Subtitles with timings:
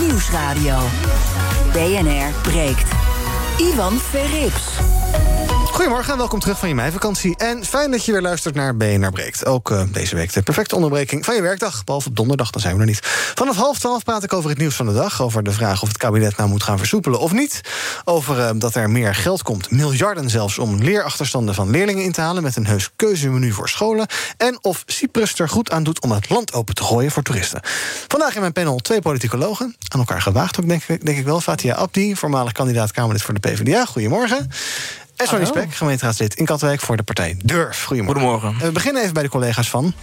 [0.00, 0.78] Nieuwsradio.
[1.72, 2.90] BNR breekt.
[3.58, 4.76] Ivan Verrips.
[5.76, 7.36] Goedemorgen en welkom terug van je meivakantie.
[7.36, 9.46] En fijn dat je weer luistert naar BNR Breekt.
[9.46, 11.84] Ook uh, deze week de perfecte onderbreking van je werkdag.
[11.84, 13.00] Behalve op donderdag, dan zijn we er niet.
[13.34, 15.22] Vanaf half twaalf praat ik over het nieuws van de dag.
[15.22, 17.60] Over de vraag of het kabinet nou moet gaan versoepelen of niet.
[18.04, 20.58] Over uh, dat er meer geld komt, miljarden zelfs...
[20.58, 22.42] om leerachterstanden van leerlingen in te halen...
[22.42, 24.06] met een heus keuzemenu voor scholen.
[24.36, 27.60] En of Cyprus er goed aan doet om het land open te gooien voor toeristen.
[28.08, 29.76] Vandaag in mijn panel twee politicologen.
[29.88, 31.40] Aan elkaar gewaagd ook, denk ik, denk ik wel.
[31.40, 33.84] Fatia Abdi, voormalig kandidaat Kamerlid voor de PvdA.
[33.84, 34.50] Goedemorgen.
[35.16, 37.84] Sonny Spek, gemeenteraadslid in Katwijk voor de partij Durf.
[37.84, 38.22] Goedemorgen.
[38.22, 38.66] Goedemorgen.
[38.66, 39.94] We beginnen even bij de collega's van.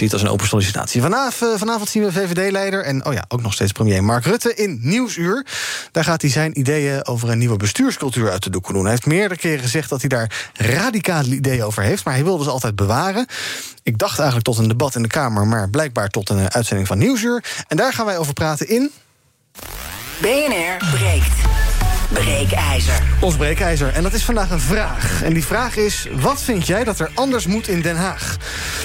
[0.00, 1.00] zie het als een open sollicitatie.
[1.00, 4.78] Vanavond, vanavond zien we VVD-leider en oh ja, ook nog steeds premier Mark Rutte in
[4.82, 5.46] Nieuwsuur.
[5.92, 8.82] Daar gaat hij zijn ideeën over een nieuwe bestuurscultuur uit de doeken doen.
[8.82, 12.44] Hij heeft meerdere keren gezegd dat hij daar radicale ideeën over heeft, maar hij wilde
[12.44, 13.26] ze altijd bewaren.
[13.82, 16.98] Ik dacht eigenlijk tot een debat in de Kamer, maar blijkbaar tot een uitzending van
[16.98, 17.44] Nieuwsuur.
[17.68, 18.90] En daar gaan wij over praten in.
[20.20, 21.69] BNR breekt.
[22.12, 23.02] Breekijzer.
[23.20, 23.92] Ons breekijzer.
[23.92, 25.22] En dat is vandaag een vraag.
[25.22, 28.36] En die vraag is: wat vind jij dat er anders moet in Den Haag?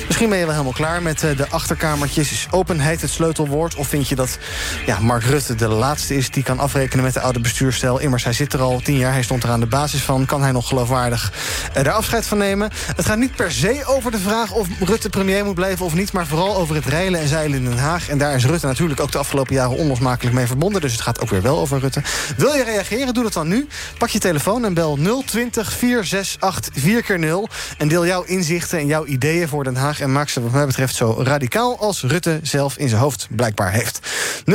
[0.07, 2.31] Misschien ben je wel helemaal klaar met de achterkamertjes.
[2.31, 3.75] Is openheid het sleutelwoord?
[3.75, 4.37] Of vind je dat
[4.85, 7.99] ja, Mark Rutte de laatste is die kan afrekenen met de oude bestuursstijl?
[7.99, 9.11] Immers, hij zit er al tien jaar.
[9.11, 10.25] Hij stond er aan de basis van.
[10.25, 11.31] Kan hij nog geloofwaardig
[11.73, 12.71] daar afscheid van nemen?
[12.95, 16.11] Het gaat niet per se over de vraag of Rutte premier moet blijven of niet.
[16.11, 18.09] Maar vooral over het reilen en zeilen in Den Haag.
[18.09, 20.81] En daar is Rutte natuurlijk ook de afgelopen jaren onlosmakelijk mee verbonden.
[20.81, 22.01] Dus het gaat ook weer wel over Rutte.
[22.37, 23.13] Wil je reageren?
[23.15, 23.67] Doe dat dan nu.
[23.97, 27.53] Pak je telefoon en bel 020 468 4x0.
[27.77, 29.99] En deel jouw inzichten en jouw ideeën voor Den Haag.
[29.99, 33.71] En maak ze wat mij betreft zo radicaal als Rutte zelf in zijn hoofd blijkbaar
[33.71, 33.99] heeft.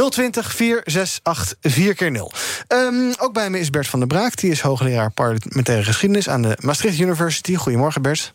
[0.08, 2.36] 020 468 4x0.
[2.68, 4.36] Um, ook bij me is Bert van der Braak.
[4.36, 7.54] Die is hoogleraar parlementaire geschiedenis aan de Maastricht University.
[7.54, 8.32] Goedemorgen Bert.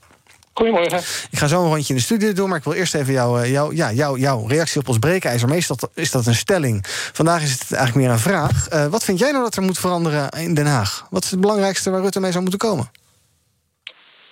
[0.57, 0.99] Goedemorgen.
[1.29, 3.47] Ik ga zo een rondje in de studio doen, maar ik wil eerst even jou,
[3.47, 5.47] jou, ja, jouw reactie op ons breekijzer.
[5.47, 6.85] Meestal is dat een stelling.
[7.13, 8.67] Vandaag is het eigenlijk meer een vraag.
[8.73, 11.07] Uh, wat vind jij nou dat er moet veranderen in Den Haag?
[11.09, 12.91] Wat is het belangrijkste waar Rutte mee zou moeten komen?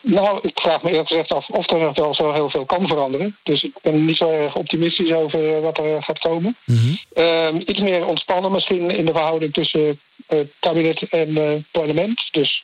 [0.06, 2.88] Nou, ik vraag me eerlijk gezegd af of er nog wel zo heel veel kan
[2.88, 3.38] veranderen.
[3.44, 6.58] Dus ik ben niet zo erg optimistisch over wat er gaat komen.
[6.66, 6.98] Mm -hmm.
[7.16, 10.00] uh, iets meer ontspannen misschien in de verhouding tussen
[10.30, 12.28] uh, kabinet en uh, parlement.
[12.32, 12.64] Dus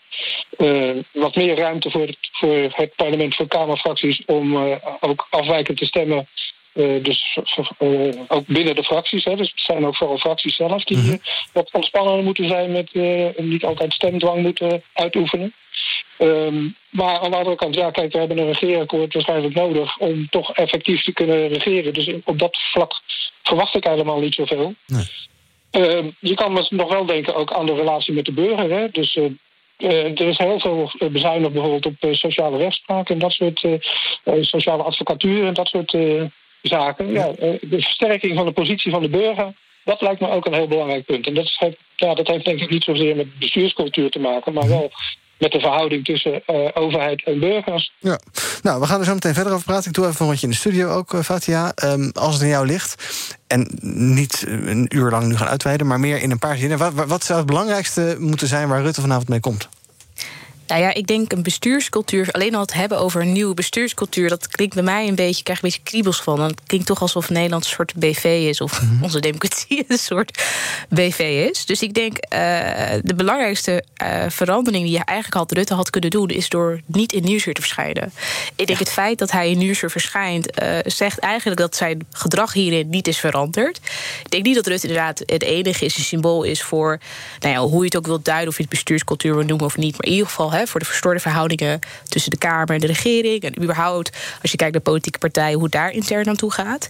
[0.58, 4.24] uh, wat meer ruimte voor het, voor het parlement, voor Kamerfracties...
[4.26, 4.58] om
[5.00, 6.28] ook afwijkend te stemmen
[6.74, 7.38] uh, dus
[7.80, 9.24] uh, ook binnen de fracties.
[9.24, 9.36] Hè.
[9.36, 11.22] Dus het zijn ook vooral fracties zelf die -hmm.
[11.54, 12.94] wat ontspannender moeten zijn met
[13.38, 15.54] niet altijd stemdwang moeten uitoefenen.
[16.18, 20.30] Um, maar aan de andere kant, ja, kijk, we hebben een regeerakkoord waarschijnlijk nodig om
[20.30, 21.94] toch effectief te kunnen regeren.
[21.94, 22.94] Dus op dat vlak
[23.44, 24.74] verwacht ik helemaal niet zoveel.
[24.86, 25.04] Nee.
[25.72, 28.72] Uh, je kan nog wel denken ook aan de relatie met de burger.
[28.72, 28.90] Hè?
[28.90, 29.26] Dus uh,
[29.78, 33.66] uh, er is heel veel bezuinigd bijvoorbeeld op sociale rechtspraak en dat soort
[34.42, 35.98] sociale advocatuur en dat soort
[36.62, 37.12] zaken.
[37.12, 37.32] Ja,
[37.62, 39.54] de versterking van de positie van de burger,
[39.84, 41.28] dat lijkt me ook een heel belangrijk punt.
[41.28, 41.64] En dat, is,
[41.96, 44.92] ja, dat heeft denk ik niet zozeer met bestuurscultuur te maken, maar wel
[45.40, 47.92] met de verhouding tussen uh, overheid en burgers.
[48.00, 48.20] Ja,
[48.62, 49.88] nou, we gaan er zo meteen verder over praten.
[49.88, 51.72] Ik doe even een rondje in de studio ook, uh, Fatia.
[51.84, 52.96] Um, als het aan jou ligt,
[53.48, 55.88] en niet een uur lang nu gaan uitweiden...
[55.88, 56.78] maar meer in een paar zinnen.
[56.78, 59.70] Wat, wat zou het belangrijkste moeten zijn waar Rutte vanavond mee komt?
[60.70, 64.48] Nou ja, ik denk een bestuurscultuur, alleen al het hebben over een nieuwe bestuurscultuur, dat
[64.48, 66.42] klinkt bij mij een beetje, ik krijg een beetje kriebels van.
[66.42, 69.04] Het klinkt toch alsof Nederland een soort BV is, of mm -hmm.
[69.08, 70.44] onze democratie een soort
[70.90, 71.66] BV is.
[71.66, 72.40] Dus ik denk, uh,
[73.04, 77.14] de belangrijkste uh, verandering die je eigenlijk had Rutte had kunnen doen, is door niet
[77.14, 78.12] in Nieuwsuur te verschijnen.
[78.56, 78.86] Ik denk ja.
[78.86, 83.08] het feit dat hij in Nieuwsuur verschijnt, uh, zegt eigenlijk dat zijn gedrag hierin niet
[83.08, 83.78] is veranderd.
[84.24, 87.00] Ik denk niet dat Rutte inderdaad het enige is, een symbool is voor
[87.40, 89.78] nou ja, hoe je het ook wilt duiden, of je het bestuurscultuur wil noemen of
[89.78, 89.92] niet.
[89.92, 93.42] Maar in ieder geval voor de verstoorde verhoudingen tussen de Kamer en de regering.
[93.42, 96.90] En überhaupt, als je kijkt naar politieke partijen, hoe het daar intern aan toe gaat.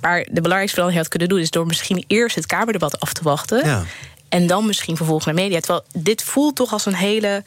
[0.00, 3.22] Maar de belangrijkste verandering had kunnen doen, is door misschien eerst het Kamerdebat af te
[3.22, 3.66] wachten.
[3.66, 3.84] Ja.
[4.30, 5.60] En dan misschien vervolgens naar media.
[5.60, 7.42] Terwijl dit voelt toch als een hele.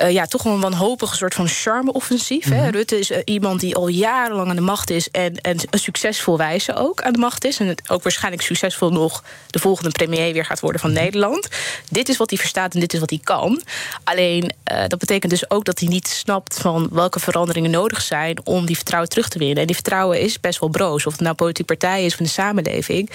[0.00, 2.46] Uh, ja, toch een wanhopige soort van charme-offensief.
[2.46, 2.70] Mm -hmm.
[2.70, 5.10] Rutte is uh, iemand die al jarenlang aan de macht is.
[5.10, 7.58] En, en een succesvol wijze ook aan de macht is.
[7.58, 10.88] En het ook waarschijnlijk succesvol nog de volgende premier weer gaat worden van.
[10.92, 11.48] Nederland.
[11.88, 13.62] Dit is wat hij verstaat en dit is wat hij kan.
[14.04, 18.46] Alleen uh, dat betekent dus ook dat hij niet snapt van welke veranderingen nodig zijn
[18.46, 19.56] om die vertrouwen terug te winnen.
[19.56, 21.06] En die vertrouwen is best wel broos.
[21.06, 23.10] Of het nou politieke partij is van de samenleving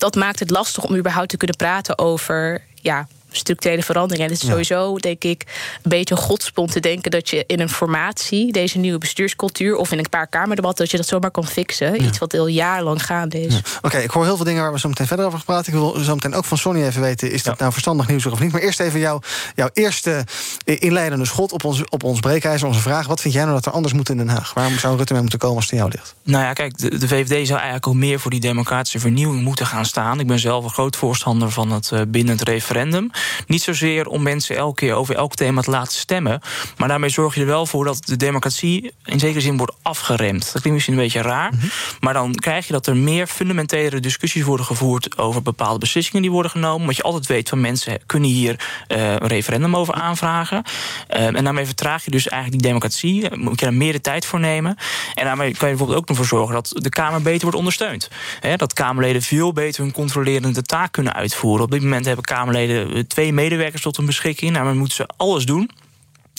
[0.00, 4.26] dat maakt het lastig om überhaupt te kunnen praten over ja, structurele verandering.
[4.26, 5.44] En het is sowieso, denk ik,
[5.82, 9.92] een beetje een godspont te denken dat je in een formatie, deze nieuwe bestuurscultuur of
[9.92, 12.02] in een paar kamerdebatten, dat je dat zomaar kan fixen.
[12.02, 13.60] Iets wat al jarenlang gaande is.
[13.82, 15.72] Oké, ik hoor heel veel dingen waar we zo meteen verder over gaan praten.
[15.72, 18.40] Ik wil zo meteen ook van Sonny even weten: is dat nou verstandig nieuws of
[18.40, 18.52] niet?
[18.52, 19.22] Maar eerst even jou,
[19.54, 20.24] jouw eerste
[20.64, 23.06] inleidende schot op ons, op ons breekijzer, onze vraag.
[23.06, 24.54] Wat vind jij nou dat er anders moet in Den Haag?
[24.54, 26.14] Waarom zou Rutte mee moeten komen als het aan jou ligt?
[26.22, 29.66] Nou ja, kijk, de, de VVD zou eigenlijk al meer voor die democratische vernieuwing moeten
[29.66, 30.20] gaan staan.
[30.20, 33.10] Ik ben zelf een groot voorstander van het uh, bindend referendum.
[33.46, 36.40] Niet zozeer om mensen elke keer over elk thema te laten stemmen.
[36.76, 40.42] Maar daarmee zorg je er wel voor dat de democratie in zekere zin wordt afgeremd.
[40.42, 41.52] Dat klinkt misschien een beetje raar.
[41.52, 41.66] Mhm.
[42.00, 46.30] Maar dan krijg je dat er meer fundamentele discussies worden gevoerd over bepaalde beslissingen die
[46.30, 46.84] worden genomen.
[46.84, 50.62] Want je altijd weet van mensen kunnen hier uh, een referendum over aanvragen.
[51.10, 53.36] Uh, en daarmee vertraag je dus eigenlijk die democratie.
[53.36, 54.76] Moet je er meer de tijd voor nemen.
[55.14, 58.08] En daarmee kan je bijvoorbeeld ook ervoor zorgen dat de Kamer beter wordt ondersteund.
[58.56, 61.64] dat Kamerleden veel beter hun controlerende taak kunnen uitvoeren.
[61.64, 64.54] Op dit moment hebben Kamerleden twee medewerkers tot hun beschikking.
[64.54, 65.70] Daarmee moeten ze alles doen.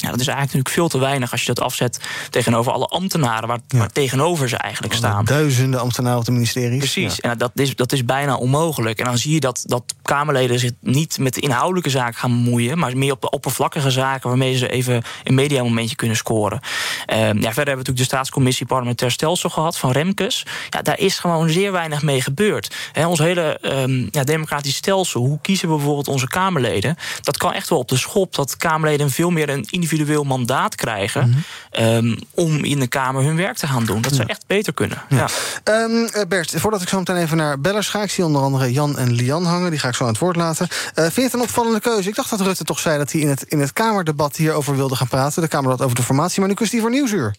[0.01, 1.99] Ja, dat is eigenlijk natuurlijk veel te weinig als je dat afzet
[2.29, 5.25] tegenover alle ambtenaren waar, waar tegenover ze eigenlijk staan.
[5.25, 6.77] Duizenden ambtenaren op de ministeries.
[6.77, 8.99] Precies, en dat is, dat is bijna onmogelijk.
[8.99, 12.77] En dan zie je dat, dat Kamerleden zich niet met de inhoudelijke zaken gaan bemoeien,
[12.77, 16.59] maar meer op de oppervlakkige zaken waarmee ze even een mediamomentje kunnen scoren.
[16.61, 20.45] Uh, ja, verder hebben we natuurlijk de staatscommissie parlementair stelsel gehad van Remkes.
[20.69, 22.75] Ja, daar is gewoon zeer weinig mee gebeurd.
[22.91, 27.53] He, ons hele um, ja, democratisch stelsel, hoe kiezen we bijvoorbeeld onze Kamerleden, dat kan
[27.53, 31.85] echt wel op de schop dat Kamerleden veel meer een individueel mandaat krijgen mm -hmm.
[31.85, 34.01] um, om in de Kamer hun werk te gaan doen.
[34.01, 35.01] Dat zou echt beter kunnen.
[35.09, 35.27] Ja.
[35.63, 35.83] ja.
[35.83, 38.97] Um, Bert, voordat ik zo meteen even naar bellers ga, ik zie onder andere Jan
[38.97, 40.67] en Lian hangen, die ga ik zo aan het woord laten.
[40.71, 42.09] Uh, vind je het een opvallende keuze?
[42.09, 44.95] Ik dacht dat Rutte toch zei dat hij in het, in het Kamerdebat hierover wilde
[44.95, 45.41] gaan praten.
[45.41, 47.35] De Kamerdebat over de formatie, maar nu kiest hij voor Nieuwsuur.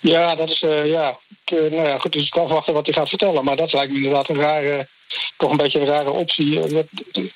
[0.00, 1.18] Ja, dat is, uh, ja.
[1.52, 3.44] Uh, nou ja, goed, dus ik kan afwachten wat hij gaat vertellen.
[3.44, 4.88] Maar dat lijkt me inderdaad een rare,
[5.36, 6.58] toch een beetje een rare optie.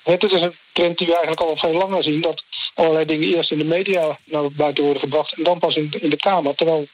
[0.02, 2.20] Het is een trend die we eigenlijk al veel langer zien.
[2.20, 2.44] Dat
[2.74, 6.10] allerlei dingen eerst in de media naar buiten worden gebracht en dan pas in, in
[6.10, 6.54] de Kamer.
[6.54, 6.88] Terwijl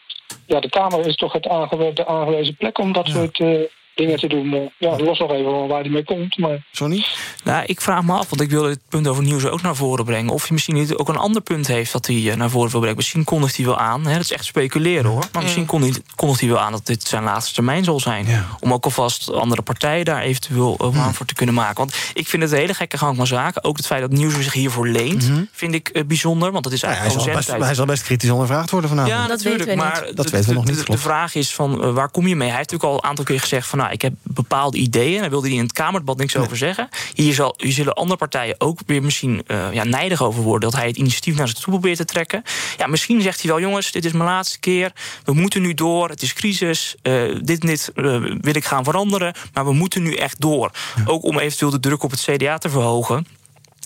[0.46, 3.12] ja, de Kamer is toch het aangewe de aangewezen plek om dat ja.
[3.12, 3.60] soort uh,
[4.00, 4.70] dingen te doen.
[4.78, 6.38] Ja, los nog even waar die mee komt.
[6.38, 6.66] Maar...
[6.72, 7.04] Sorry?
[7.44, 10.04] Nou, ik vraag me af, want ik wil het punt over nieuws ook naar voren
[10.04, 10.32] brengen.
[10.32, 12.96] Of hij misschien niet ook een ander punt heeft dat hij naar voren wil brengen.
[12.96, 14.06] Misschien kondigt hij wel aan.
[14.06, 15.24] Hè, dat is echt speculeren hoor.
[15.32, 18.26] Maar misschien kondigt hij wel aan dat dit zijn laatste termijn zal zijn.
[18.26, 18.46] Ja.
[18.60, 21.76] Om ook alvast andere partijen daar eventueel aan voor te kunnen maken.
[21.76, 23.64] Want ik vind het een hele gekke gang van zaken.
[23.64, 25.48] Ook het feit dat nieuws zich hiervoor leent, mm -hmm.
[25.52, 26.52] vind ik uh, bijzonder.
[26.52, 29.14] Want dat is eigenlijk ja, hij, zal best, hij zal best kritisch ondervraagd worden vanavond.
[29.14, 29.74] Ja, natuurlijk.
[29.74, 30.86] Maar dat weten we nog niet.
[30.86, 32.48] De, de, vraag is van uh, waar kom je mee?
[32.48, 35.14] Hij heeft natuurlijk al een aantal keer gezegd van nou, ik heb bepaalde ideeën.
[35.14, 36.44] En daar wilde hij in het Kamerdebat niks nee.
[36.44, 36.88] over zeggen.
[37.14, 40.70] Hier, zal, hier zullen andere partijen ook weer misschien uh, ja, nijdig over worden...
[40.70, 42.42] dat hij het initiatief naar zich toe probeert te trekken.
[42.76, 44.92] Ja, misschien zegt hij wel, jongens, dit is mijn laatste keer.
[45.24, 46.94] We moeten nu door, het is crisis.
[47.02, 49.34] Uh, dit en dit uh, wil ik gaan veranderen.
[49.52, 50.70] Maar we moeten nu echt door.
[50.96, 51.02] Ja.
[51.06, 53.26] Ook om eventueel de druk op het CDA te verhogen.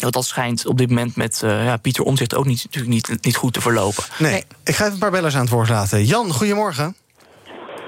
[0.01, 3.25] Want dat schijnt op dit moment met uh, ja, Pieter Omzicht ook niet, natuurlijk niet,
[3.25, 4.05] niet goed te verlopen.
[4.19, 4.31] Nee.
[4.31, 4.45] nee.
[4.65, 6.05] ik ga even een paar bellers aan het woord laten.
[6.05, 6.97] Jan, goedemorgen.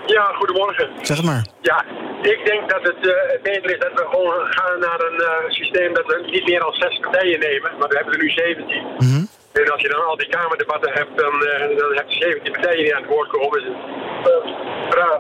[0.06, 0.90] Ja, goedemorgen.
[1.02, 1.46] Zeg maar.
[1.60, 1.84] Ja,
[2.22, 3.12] ik denk dat het uh,
[3.42, 6.72] beter is dat we gewoon gaan naar een uh, systeem dat we niet meer dan
[6.72, 8.82] zes partijen nemen, maar we hebben er nu 17.
[8.82, 9.28] Mm -hmm.
[9.52, 12.84] En als je dan al die Kamerdebatten hebt, dan, uh, dan heb je 17 partijen
[12.84, 13.60] die aan het woord komen.
[13.62, 13.72] Dus,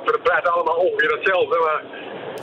[0.04, 1.82] we praten allemaal ongeveer hetzelfde, maar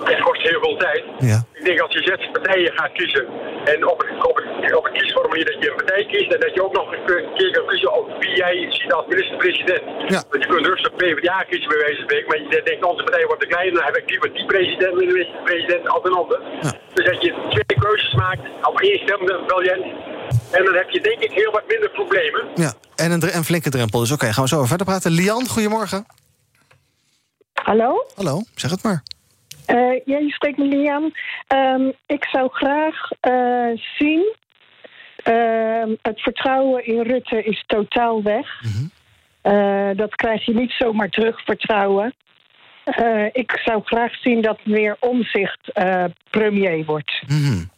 [0.04, 1.04] het kost heel veel tijd.
[1.20, 1.46] Ja.
[1.54, 3.26] Ik denk als je zes partijen gaat kiezen
[3.66, 6.64] en op het, op het, op kiesformulier dat je een partij kiest en dat je
[6.66, 7.04] ook nog een
[7.36, 9.84] keer kan kiezen op wie jij ziet als minister-president.
[10.14, 10.24] Ja.
[10.30, 13.26] Want je kunt rustig PvdA kiezen bij wijze van spreken, maar je denkt onze partij
[13.26, 16.40] wordt te klein, dan heb ik liever die president, minister-president als een ander.
[16.62, 16.74] Ja.
[16.94, 19.84] Dus dat je twee keuzes maakt op één stembiljet.
[20.52, 22.42] En dan heb je denk ik heel wat minder problemen.
[22.56, 24.00] Ja, en een, een flinke drempel.
[24.00, 25.12] Dus oké, okay, gaan we zo verder praten.
[25.12, 26.06] Lian, goedemorgen.
[27.54, 28.06] Hallo?
[28.16, 29.04] Hallo, zeg het maar.
[29.74, 31.14] Uh, ja, je spreekt met Lian.
[31.56, 34.36] Um, ik zou graag uh, zien.
[35.28, 38.62] Uh, het vertrouwen in Rutte is totaal weg.
[38.62, 39.96] Mm -hmm.
[39.96, 42.14] dat krijg je niet zomaar terug, vertrouwen.
[43.32, 45.72] ik zou graag zien dat weer omzicht
[46.30, 47.24] premier wordt.
[47.28, 47.70] Mm -hmm.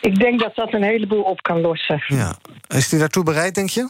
[0.00, 2.02] Ik denk dat dat een heleboel op kan lossen.
[2.06, 2.36] Ja.
[2.68, 3.88] Is hij daartoe bereid, denk je?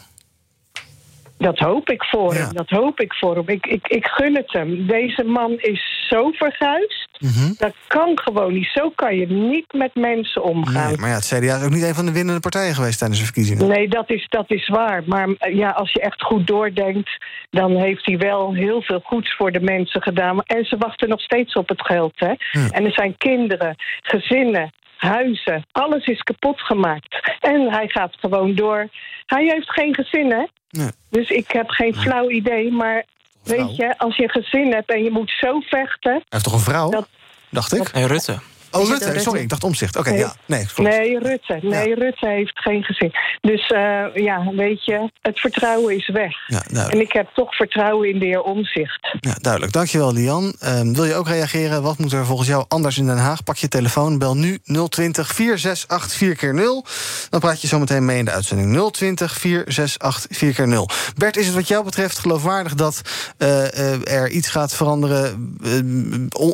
[1.38, 2.41] Dat hoop ik voor ja.
[2.41, 2.53] hem.
[2.53, 3.49] Dat hoop ik voor hem.
[3.49, 4.87] Ik, ik, ik gun het hem.
[4.87, 7.09] Deze man is zo verguisd.
[7.19, 7.55] Mm -hmm.
[7.59, 8.71] Dat kan gewoon niet.
[8.75, 10.88] Zo kan je niet met mensen omgaan.
[10.88, 13.21] Nee, maar ja, het CDA is ook niet een van de winnende partijen geweest tijdens
[13.21, 13.69] de verkiezingen.
[13.69, 15.03] Nee, dat is, dat is waar.
[15.07, 17.11] Maar ja, als je echt goed doordenkt...
[17.50, 20.43] dan heeft hij wel heel veel goeds voor de mensen gedaan.
[20.43, 22.12] En ze wachten nog steeds op het geld.
[22.14, 22.33] Hè?
[22.71, 25.65] En er zijn kinderen, gezinnen, huizen.
[25.73, 27.37] Alles is kapot gemaakt.
[27.41, 28.89] En hij gaat gewoon door.
[29.27, 30.45] Hij heeft geen gezin, hè?
[30.71, 30.91] Nee.
[31.11, 33.05] Dus ik heb geen flauw idee, maar
[33.45, 36.13] weet je, als je een gezin hebt en je moet zo vechten.
[36.13, 36.91] Hij heeft toch een vrouw?
[36.91, 37.09] Dat,
[37.49, 37.89] dacht ik.
[37.89, 38.39] En Rutte.
[38.75, 39.97] Oh, Rutte, sorry, ik dacht omzicht.
[39.97, 40.35] Oké, ja.
[40.47, 40.90] Nee, klopt.
[40.90, 41.59] nee, Rutte.
[41.62, 43.12] Nee, Rutte heeft geen gezin.
[43.40, 46.33] Dus uh, ja, weet je, het vertrouwen is weg.
[46.47, 49.16] Ja, en ik heb toch vertrouwen in de heer Omzicht.
[49.21, 49.73] Ja, duidelijk.
[49.73, 50.54] Dankjewel, Lian.
[50.64, 51.83] Um, wil je ook reageren?
[51.83, 53.45] Wat moet er volgens jou anders in Den Haag?
[53.45, 56.85] Pak je telefoon, bel nu 020 468 4 keer 0
[57.31, 58.90] Dan praat je zo meteen mee in de uitzending.
[58.93, 63.00] 020 468 4 keer 0 Bert, is het wat jou betreft geloofwaardig dat
[63.38, 65.57] uh, uh, er iets gaat veranderen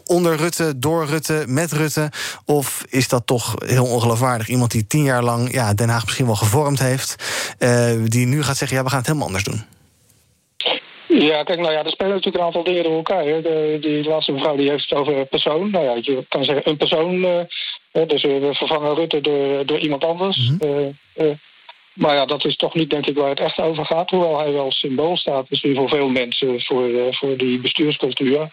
[0.05, 2.10] onder Rutte, door Rutte, met Rutte?
[2.45, 4.49] Of is dat toch heel ongeloofwaardig?
[4.49, 7.15] Iemand die tien jaar lang ja, Den Haag misschien wel gevormd heeft,
[7.59, 9.65] uh, die nu gaat zeggen: ja, we gaan het helemaal anders doen.
[11.09, 13.25] Ja, kijk, nou ja, er spelen natuurlijk een aantal dingen door elkaar.
[13.25, 13.43] Hè.
[13.43, 15.71] De, die laatste mevrouw die heeft het over persoon.
[15.71, 17.15] Nou ja, je kan zeggen een persoon.
[17.15, 20.37] Uh, dus we vervangen Rutte door, door iemand anders.
[20.37, 20.99] Mm -hmm.
[21.17, 21.31] uh,
[21.95, 24.11] maar ja, dat is toch niet denk ik waar het echt over gaat.
[24.11, 28.51] Hoewel hij wel symbool staat, misschien voor veel mensen, voor, voor die bestuurscultuur.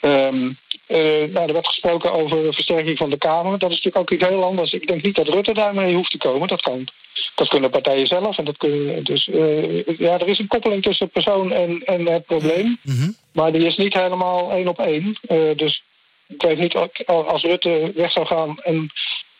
[0.00, 3.58] Um, nou, er werd gesproken over versterking van de Kamer.
[3.58, 4.72] Dat is natuurlijk ook iets heel anders.
[4.72, 6.48] Ik denk niet dat Rutte daarmee hoeft te komen.
[6.48, 6.88] Dat, kan,
[7.34, 8.38] dat kunnen partijen zelf.
[8.38, 12.26] En dat kunnen, dus uh, ja, er is een koppeling tussen persoon en, en het
[12.26, 12.78] probleem.
[12.82, 13.14] Mm -hmm.
[13.32, 15.18] Maar die is niet helemaal één op één.
[15.28, 15.82] Uh, dus
[16.26, 16.74] ik weet niet,
[17.06, 18.90] als Rutte weg zou gaan en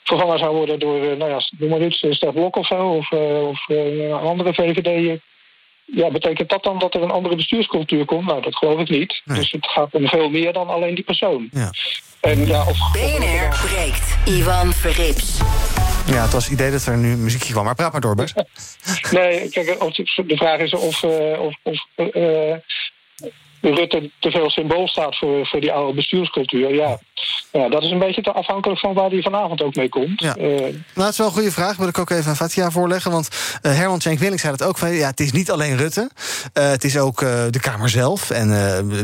[0.02, 3.68] vervangen zou worden door, nou ja, noem maar iets, Stef Blok of zo, of, of
[3.68, 5.20] een andere VVD
[5.86, 8.26] ja, betekent dat dan dat er een andere bestuurscultuur komt?
[8.26, 9.22] Nou, dat geloof ik niet.
[9.24, 11.48] Dus het gaat om veel meer dan alleen die persoon.
[11.52, 11.70] Ja.
[12.20, 14.16] En, ja, of, BNR breekt.
[14.24, 15.38] Ivan Verrips.
[16.06, 17.64] Ja, het was het idee dat er nu muziekje kwam.
[17.64, 18.34] Maar praat maar door, Bert.
[19.10, 19.66] nee, kijk,
[20.26, 22.54] de vraag is of, uh, of, of uh,
[23.74, 26.74] Rutte te veel symbool staat voor, voor die oude bestuurscultuur.
[26.74, 26.98] Ja.
[27.52, 30.20] ja, dat is een beetje te afhankelijk van waar hij vanavond ook mee komt.
[30.20, 30.36] Ja.
[30.36, 31.76] Uh, nou, het is wel een goede vraag.
[31.76, 33.10] Wil ik ook even aan Fatia voorleggen.
[33.10, 33.28] Want
[33.62, 34.78] uh, Herman Schenk Willink zei het ook.
[34.78, 36.10] Van, ja, het is niet alleen Rutte.
[36.54, 37.18] Uh, het is ook
[37.50, 38.48] de Kamer zelf en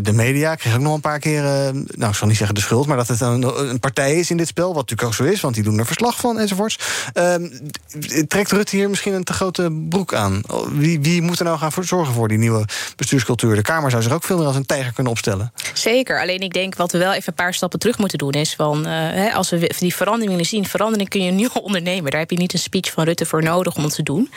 [0.02, 0.52] de media.
[0.52, 2.86] Ik kreeg ook nog een paar keer, nou ik zal niet zeggen de schuld...
[2.86, 4.66] maar dat het een, een, partij is in dit spel.
[4.66, 6.78] Wat natuurlijk ook zo is, want die doen er verslag van enzovoorts.
[7.12, 7.48] Ehm,
[8.28, 10.42] trekt Rutte hier misschien een te grote broek aan?
[10.72, 12.64] Wie, wie moet er nou gaan voor zorgen voor die nieuwe
[12.96, 13.54] bestuurscultuur?
[13.54, 15.52] De Kamer zou zich ook veel meer als een tijger kunnen opstellen.
[15.74, 16.20] Zeker.
[16.20, 18.88] Alleen ik denk wat we wel even een paar stappen terug moeten doen is van
[18.88, 22.10] uh, als we die verandering willen zien, verandering kun je nu al ondernemen.
[22.10, 24.30] Daar heb je niet een speech van Rutte voor nodig om het te doen.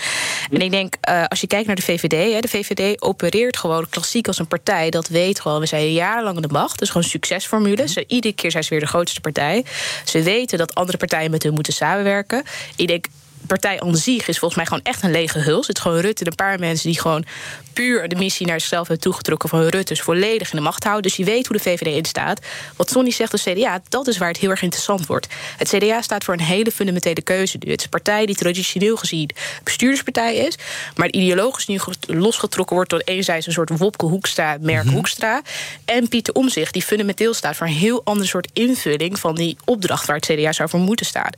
[0.52, 3.90] En ik denk, uh, als je kijkt naar de VVD, hè, de VVD opereert gewoon
[3.90, 7.08] klassiek als een partij dat weet gewoon, we zijn jarenlang in de macht, dus gewoon
[7.08, 7.88] succesformule.
[7.88, 9.66] Ze, iedere keer zijn ze weer de grootste partij.
[10.06, 12.44] Ze weten dat andere partijen met hun moeten samenwerken.
[12.76, 13.06] Ik denk
[13.48, 15.68] partij aan zich is volgens mij gewoon echt een lege huls.
[15.68, 17.26] Het is gewoon Rutte en een paar mensen die gewoon
[17.74, 21.04] puur de missie naar zichzelf hebben toegetrokken van Rutte is volledig in de macht houden.
[21.04, 22.40] Dus je weet hoe de VVD in staat.
[22.76, 25.28] Wat Sonny zegt, de CDA, dat is waar het heel erg interessant wordt.
[25.58, 27.72] Het CDA staat voor een hele fundamentele keuze nu.
[27.72, 29.30] Het is een partij die traditioneel gezien
[29.64, 30.58] bestuurderspartij is,
[30.96, 34.94] maar ideologisch nu losgetrokken wordt door enerzijds een soort Wopke Hoekstra, Merk mhm.
[34.94, 35.42] Hoekstra,
[35.86, 40.06] en Pieter Omzicht, die fundamenteel staat voor een heel ander soort invulling van die opdracht
[40.06, 41.32] waar het CDA zou voor moeten staan.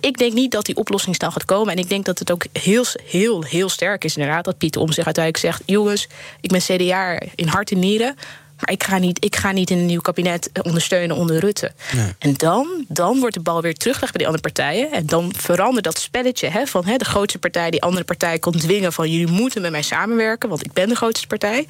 [0.00, 1.72] Ik denk niet dat die oplossing snel gaat komen.
[1.72, 5.06] En ik denk dat het ook heel, heel, heel sterk is inderdaad dat Pieter Omzicht
[5.06, 6.08] uiteindelijk zegt jongens,
[6.40, 8.14] ik ben CDA in hart en nieren.
[8.60, 11.72] Maar ik ga niet, ik ga niet in een nieuw kabinet ondersteunen onder Rutte.
[12.18, 14.92] En dan, dan wordt de bal weer teruggelegd bij die andere partijen.
[14.92, 18.52] En dan verandert dat spelletje hè, van hè, de grootste partij die andere partij kon
[18.52, 21.66] dwingen van jullie moeten met mij samenwerken, want ik ben de grootste partij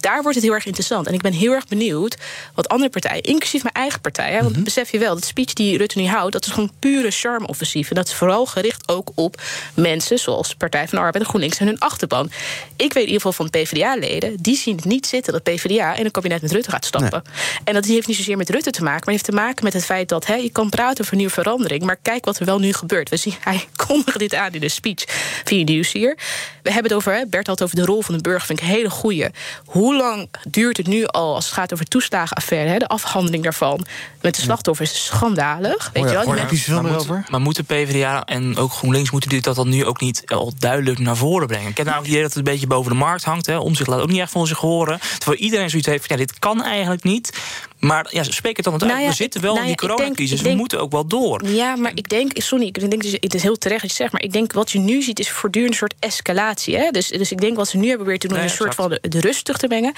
[0.00, 1.06] daar wordt het heel erg interessant.
[1.06, 2.16] En ik ben heel erg benieuwd
[2.54, 4.32] wat andere partijen, inclusief mijn eigen partij.
[4.32, 4.64] Hè, want mhm.
[4.64, 7.88] besef je wel, dat speech die Rutte nu houdt, dat is gewoon pure charme-offensief.
[7.88, 9.42] En dat is vooral gericht ook op
[9.74, 12.30] mensen zoals Partij van de Arbeid en GroenLinks en hun achterban.
[12.76, 16.04] Ik weet in ieder geval van PvdA-leden, die zien het niet zitten dat PvdA in
[16.04, 17.22] een kabinet met Rutte gaat stappen.
[17.64, 19.84] En dat heeft niet zozeer met Rutte te maken, maar heeft te maken met het
[19.84, 21.82] feit dat hè, je kan praten over nieuwe verandering.
[21.82, 23.08] Maar kijk wat er wel nu gebeurt.
[23.08, 25.04] We zien, hij kondigde dit aan in de speech
[25.44, 26.16] via Nieuws hier.
[26.62, 28.64] We hebben het over, hè, Bert had over de rol van de burger, vind ik
[28.64, 29.30] een hele goede.
[29.64, 33.42] Hoe hoe lang duurt het nu al als het gaat over toeslagenaffaire, hè, de afhandeling
[33.42, 33.86] daarvan
[34.20, 35.90] met de slachtoffers is schandalig.
[35.92, 36.34] Weet oh ja, je wel?
[36.34, 40.00] Maar, maar, moet, maar moeten PvdA en ook GroenLinks moeten dit dat dan nu ook
[40.00, 41.70] niet al duidelijk naar voren brengen?
[41.70, 43.46] Ik heb nou het idee dat het een beetje boven de markt hangt.
[43.46, 43.58] Hè.
[43.58, 44.98] Om zich laat ook niet echt van zich horen.
[45.18, 47.38] Terwijl iedereen zoiets heeft van ja, dit kan eigenlijk niet.
[47.78, 50.40] Maar ja, spreek het dan het nou Ja, we zitten wel nou in die coronacrisis.
[50.40, 51.46] we moeten ook wel door.
[51.46, 54.12] Ja, maar ik denk, sorry, ik denk dus, het is heel terecht wat je zegt,
[54.12, 56.76] maar ik denk wat je nu ziet is voortdurend een soort escalatie.
[56.76, 56.90] Hè?
[56.90, 58.88] Dus, dus ik denk wat ze nu hebben weer te doen, nee, een soort van
[58.88, 59.92] de, de, rust terug te brengen.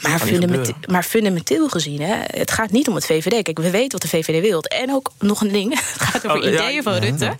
[0.00, 3.42] Maar, fundamenteel, maar fundamenteel gezien, hè, het gaat niet om het VVD.
[3.42, 4.62] Kijk, we weten wat de VVD wil.
[4.62, 7.36] En ook nog een ding, het gaat over oh, ideeën van Rutte.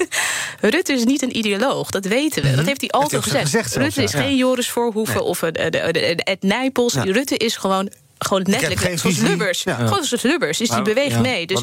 [0.60, 2.48] Rutte is niet een ideoloog, dat weten we.
[2.48, 2.66] Dat mhm.
[2.66, 3.76] heeft hij altijd gezegd.
[3.76, 6.94] Rutte is geen Joris Voorhoeven of Ed Nijpels.
[6.94, 7.90] Rutte is gewoon
[8.24, 9.62] gewoon letterlijk zoals Lubbers.
[9.62, 9.74] Ja.
[9.74, 10.58] Gewoon zoals Lubbers.
[10.58, 11.46] Dus die beweegt mee.
[11.46, 11.62] Dus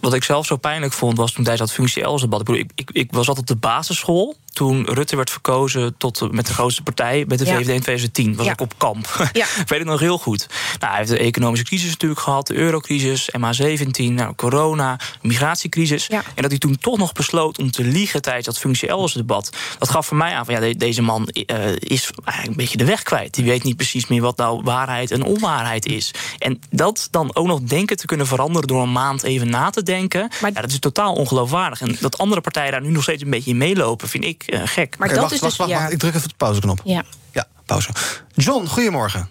[0.00, 2.48] wat ik zelf zo pijnlijk vond, was toen tijdens dat functie debat.
[2.48, 6.52] Ik, ik, ik was altijd op de basisschool toen Rutte werd verkozen tot met de
[6.52, 8.36] grootste partij, met de VVD in 2010.
[8.36, 9.08] Was ik op kamp.
[9.32, 9.44] Ja.
[9.44, 10.46] ik weet het nog heel goed.
[10.78, 16.08] Nou, hij heeft de economische crisis natuurlijk gehad, de eurocrisis, MH17, nou, corona, migratiecrisis.
[16.08, 19.50] En dat hij toen toch nog besloot om te liegen tijdens dat functie debat.
[19.78, 22.84] Dat gaf voor mij aan van ja, deze man uh, is eigenlijk een beetje de
[22.84, 23.34] weg kwijt.
[23.34, 26.10] Die weet niet precies meer wat nou waarheid en onwaarheid is.
[26.38, 29.82] En dat dan ook nog denken te kunnen veranderen door een maand even na te
[29.82, 30.28] denken.
[30.40, 31.80] Maar ja, dat is totaal ongeloofwaardig.
[31.80, 34.60] En dat andere partijen daar nu nog steeds een beetje in meelopen, vind ik uh,
[34.64, 34.98] gek.
[34.98, 36.80] Maar dat wacht, is wacht, dus, wacht, wacht, Ik druk even de pauzeknop.
[36.84, 37.02] Ja.
[37.32, 37.90] Ja, pauze.
[38.34, 39.30] John, goedemorgen.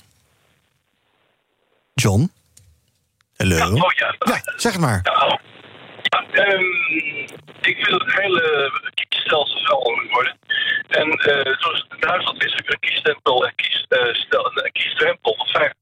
[1.93, 2.31] John?
[3.37, 3.55] Hallo?
[3.55, 4.15] Ja, oh ja.
[4.19, 4.99] ja zeg het maar.
[5.03, 5.39] Ja,
[6.03, 6.63] ja um,
[7.61, 8.71] ik wil het hele
[9.09, 10.37] kiesstelsel veranderd worden.
[10.93, 15.73] En uh, zoals in Duitsland is er een kiesstempel en kiesstel, een kiesdrempel van 5%.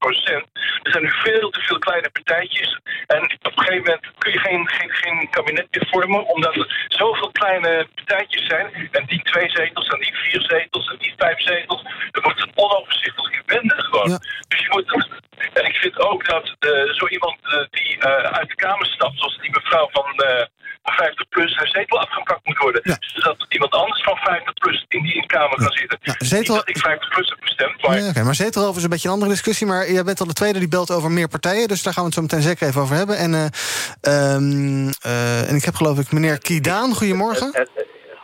[0.82, 2.80] Er zijn nu veel te veel kleine partijtjes.
[3.06, 6.86] En op een gegeven moment kun je geen, geen, geen kabinet meer vormen, omdat er
[6.88, 8.88] zoveel kleine partijtjes zijn.
[8.90, 11.82] En die twee zetels, en die vier zetels, en die vijf zetels.
[12.10, 14.20] Dan wordt het onoverzichtelijk bende gewoon.
[14.48, 15.20] Dus je moet.
[15.52, 19.18] En ik vind ook dat uh, zo iemand uh, die uh, uit de Kamer stapt,
[19.18, 20.14] zoals die mevrouw van
[20.82, 22.80] 50 plus, haar zetel afgepakt moet worden.
[22.84, 22.96] Ja.
[22.98, 25.98] Dus dat iemand anders van 50 plus in die Kamer kan zitten.
[26.02, 26.54] Ja, zetel...
[26.54, 27.82] Niet dat ik 50 plus heb gestemd.
[27.82, 28.22] Maar, ja, okay.
[28.22, 29.66] maar zetel is een beetje een andere discussie.
[29.66, 31.68] Maar jij bent al de tweede die belt over meer partijen.
[31.68, 33.16] Dus daar gaan we het zo meteen zeker even over hebben.
[33.16, 34.90] En, um,
[35.48, 36.94] en ik heb geloof ik meneer Kidaan.
[36.94, 37.68] Goedemorgen.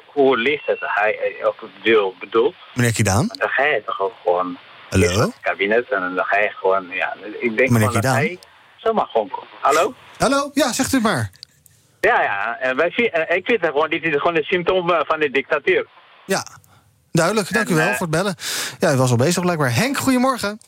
[0.06, 2.54] Hoe licht het hij of deel bedoelt.
[2.74, 3.26] Meneer Kidaan.
[3.32, 5.20] Dan ga je toch ook gewoon Hallo?
[5.20, 8.14] Het kabinet en dan ga je gewoon, ja, ik denk Meneer Kidaan.
[8.14, 8.38] hij
[8.76, 9.94] zomaar gewoon Hallo?
[10.18, 11.30] Hallo, ja, zegt u maar.
[12.00, 12.88] Ja, ja, en wij,
[13.28, 15.86] ik vind het gewoon, dit is gewoon een symptoom eh, van de dictatuur.
[16.26, 16.46] Ja,
[17.12, 18.34] duidelijk, dank u wel eh, voor het bellen.
[18.78, 19.74] Ja, u was al bezig blijkbaar.
[19.74, 20.60] Henk, goedemorgen.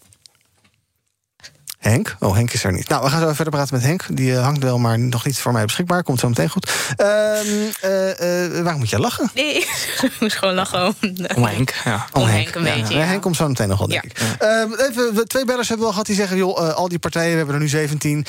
[1.80, 2.16] Henk?
[2.18, 2.88] Oh, Henk is er niet.
[2.88, 4.04] Nou, we gaan zo verder praten met Henk.
[4.12, 6.02] Die uh, hangt wel, maar nog niet voor mij beschikbaar.
[6.02, 6.70] Komt zo meteen goed.
[6.96, 9.30] Uh, uh, waarom moet jij lachen?
[9.34, 9.54] Nee,
[10.02, 10.94] ik moest gewoon lachen om,
[11.36, 11.74] om Henk.
[11.84, 12.06] Ja.
[12.12, 12.94] Om, Henk, een beetje.
[12.94, 13.04] Ja.
[13.04, 14.18] Henk komt zo meteen nog wel, denk ik.
[14.38, 16.36] Ehm, even, twee bellers hebben we al gehad die zeggen...
[16.36, 18.26] joh, al die partijen, we hebben er nu 17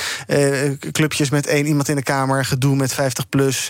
[0.91, 2.45] clubjes met één iemand in de Kamer...
[2.45, 3.69] gedoe met 50 plus.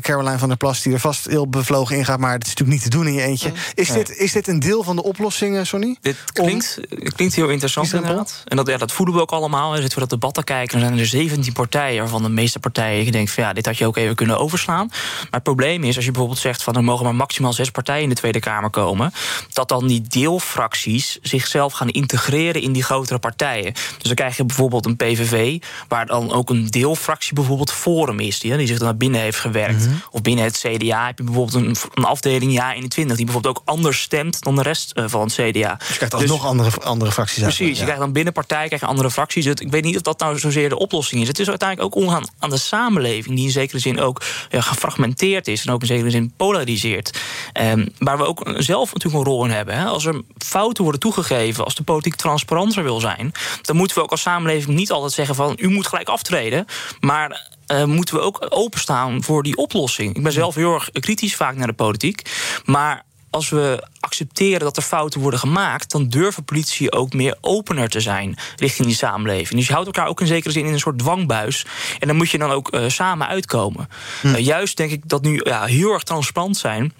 [0.00, 2.18] Caroline van der Plas die er vast heel bevlogen in gaat...
[2.18, 3.52] maar het is natuurlijk niet te doen in je eentje.
[3.74, 5.96] Is, dit, is dit een deel van de oplossing, Sonny?
[6.00, 6.78] Dit klinkt,
[7.14, 8.42] klinkt heel interessant inderdaad.
[8.44, 9.74] En dat, ja, dat voelen we ook allemaal.
[9.74, 10.80] Er zitten we dat debat te kijken.
[10.80, 13.04] Er zijn er 17 partijen, waarvan de meeste partijen...
[13.04, 14.86] je denkt van ja, dit had je ook even kunnen overslaan.
[14.86, 16.62] Maar het probleem is, als je bijvoorbeeld zegt...
[16.62, 19.12] van er mogen maar maximaal zes partijen in de Tweede Kamer komen...
[19.52, 23.72] dat dan die deelfracties zichzelf gaan integreren in die grotere partijen.
[23.72, 25.62] Dus dan krijg je bijvoorbeeld een PVV...
[25.88, 28.40] waar dan ook een deelfractie bijvoorbeeld Forum is...
[28.40, 29.86] die, die zich dan naar binnen heeft gewerkt.
[29.86, 29.94] Mhm.
[30.10, 33.16] Of binnen het CDA heb je bijvoorbeeld een, een afdeling Ja 21...
[33.16, 35.74] die bijvoorbeeld ook anders stemt dan de rest eh, van het CDA.
[35.78, 38.68] Dus je krijgt alsnog dus, andere, andere fracties Precies, uit, je krijgt dan binnen partij
[38.86, 39.46] andere fracties.
[39.46, 41.28] ik weet niet of dat nou zozeer de oplossing is.
[41.28, 45.48] Het is uiteindelijk ook ongaan aan de samenleving, die in zekere zin ook ja, gefragmenteerd
[45.48, 47.20] is en ook in zekere zin polariseert.
[47.60, 49.76] Um, waar we ook zelf natuurlijk een rol in hebben.
[49.76, 49.84] Hè.
[49.84, 54.10] Als er fouten worden toegegeven, als de politiek transparanter wil zijn, dan moeten we ook
[54.10, 56.64] als samenleving niet altijd zeggen van u moet gelijk aftreden,
[57.00, 60.16] maar uh, moeten we ook openstaan voor die oplossing.
[60.16, 62.30] Ik ben zelf heel erg kritisch vaak naar de politiek.
[62.64, 63.86] Maar als we
[64.20, 68.86] accepteren dat er fouten worden gemaakt, dan durven politie ook meer opener te zijn richting
[68.86, 69.58] die samenleving.
[69.58, 71.66] Dus je houdt elkaar ook in zekere zin in een soort dwangbuis.
[71.98, 73.88] En dan moet je dan ook uh, samen uitkomen.
[74.20, 74.26] Hm.
[74.26, 76.92] Uh, juist denk ik dat nu ja, heel erg transparant zijn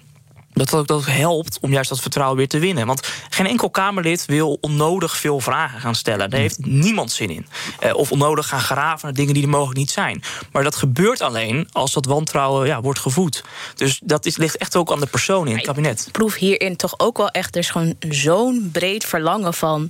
[0.53, 2.87] dat dat ook helpt om juist dat vertrouwen weer te winnen.
[2.87, 6.29] Want geen enkel Kamerlid wil onnodig veel vragen gaan stellen.
[6.29, 7.45] Daar heeft niemand zin in.
[7.83, 10.23] Uh, of onnodig gaan graven naar dingen die er mogelijk niet zijn.
[10.51, 13.43] Maar dat gebeurt alleen als dat wantrouwen ja, wordt gevoed.
[13.75, 16.03] Dus dat is, ligt echt ook aan de persoon in het kabinet.
[16.05, 17.55] Ik proef hierin toch ook wel echt...
[17.55, 19.89] er is gewoon zo'n breed verlangen van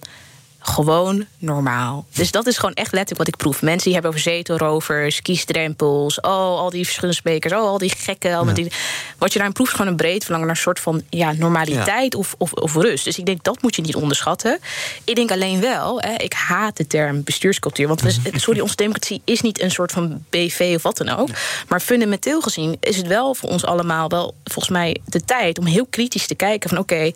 [0.60, 2.06] gewoon normaal.
[2.13, 3.62] Dus dat is gewoon echt letterlijk wat ik proef.
[3.62, 8.36] Mensen die hebben over zetelrovers, kiesdrempels, oh, al die verschillende sprekers, oh, al die gekken.
[8.36, 8.72] Al die,
[9.17, 12.15] wat je daarin proeft, is gewoon een breed verlangen naar een soort van ja, normaliteit
[12.15, 13.04] Of, of, of, rust.
[13.04, 14.60] Dus ik denk dat moet je niet onderschatten.
[15.04, 17.88] Ik denk alleen wel, hè, ik haat de term bestuurscultuur.
[17.88, 21.30] Want we, sorry, onze democratie is niet een soort van BV of wat dan ook.
[21.67, 25.65] Maar fundamenteel gezien is het wel voor ons allemaal wel volgens mij de tijd om
[25.65, 27.12] heel kritisch te kijken van oké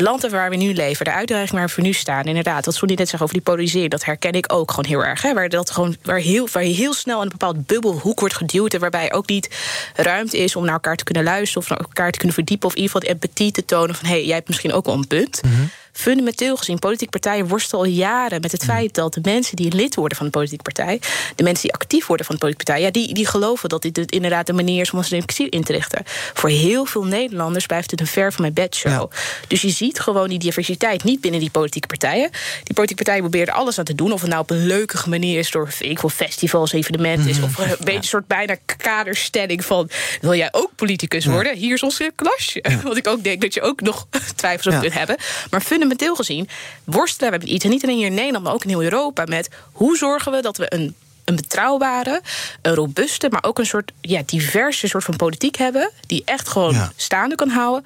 [0.00, 3.08] land waar we nu leven, de uitdaging waar we nu staan, inderdaad, wat Sonny net
[3.08, 5.22] zegt over die polarisering, dat herken ik ook gewoon heel erg.
[5.22, 8.74] Hè, waar, dat gewoon, waar, heel, waar je heel snel een bepaald bubbelhoek wordt geduwd
[8.74, 9.48] en waarbij ook niet
[9.94, 12.74] ruimte is om naar elkaar te kunnen luisteren of naar elkaar te kunnen verdiepen of
[12.74, 15.06] in ieder geval empathie te tonen van hé, hey, jij hebt misschien ook wel een
[15.06, 15.40] punt.
[15.42, 15.62] Mhm.
[15.92, 19.94] Fundamenteel gezien, politieke partijen worstelen al jaren met het feit dat de mensen die lid
[19.94, 21.00] worden van de politieke partij,
[21.36, 24.12] de mensen die actief worden van de politieke partij, ja, die, die geloven dat dit
[24.12, 26.02] inderdaad de manier is om onze democratie in te richten.
[26.34, 29.10] Voor heel veel Nederlanders blijft het een ver van mijn bedshow.
[29.48, 32.30] Dus je ziet gewoon die diversiteit niet binnen die politieke partijen.
[32.62, 34.12] Die politieke partijen proberen alles aan te doen.
[34.12, 37.36] Of het nou op een leuke manier is door ik wil festivals, evenementen is.
[37.36, 37.44] Mhm.
[37.44, 41.56] Of een beetje een soort bijna kaderstelling van wil jij ook politicus worden?
[41.56, 42.64] Hier is ons klasje.
[42.82, 45.16] Want ik ook denk dat je ook nog twijfels op kunt hebben.
[45.50, 46.48] Maar fundamenteel gezien
[46.84, 47.64] worstelen we met iets.
[47.64, 49.24] En niet alleen hier in Nederland, maar ook in heel Europa.
[49.24, 52.22] Met hoe zorgen we dat we een een betrouwbare,
[52.62, 55.90] een robuuste, maar ook een soort ja, diverse soort van politiek hebben.
[56.06, 57.84] Die echt gewoon staande kan houden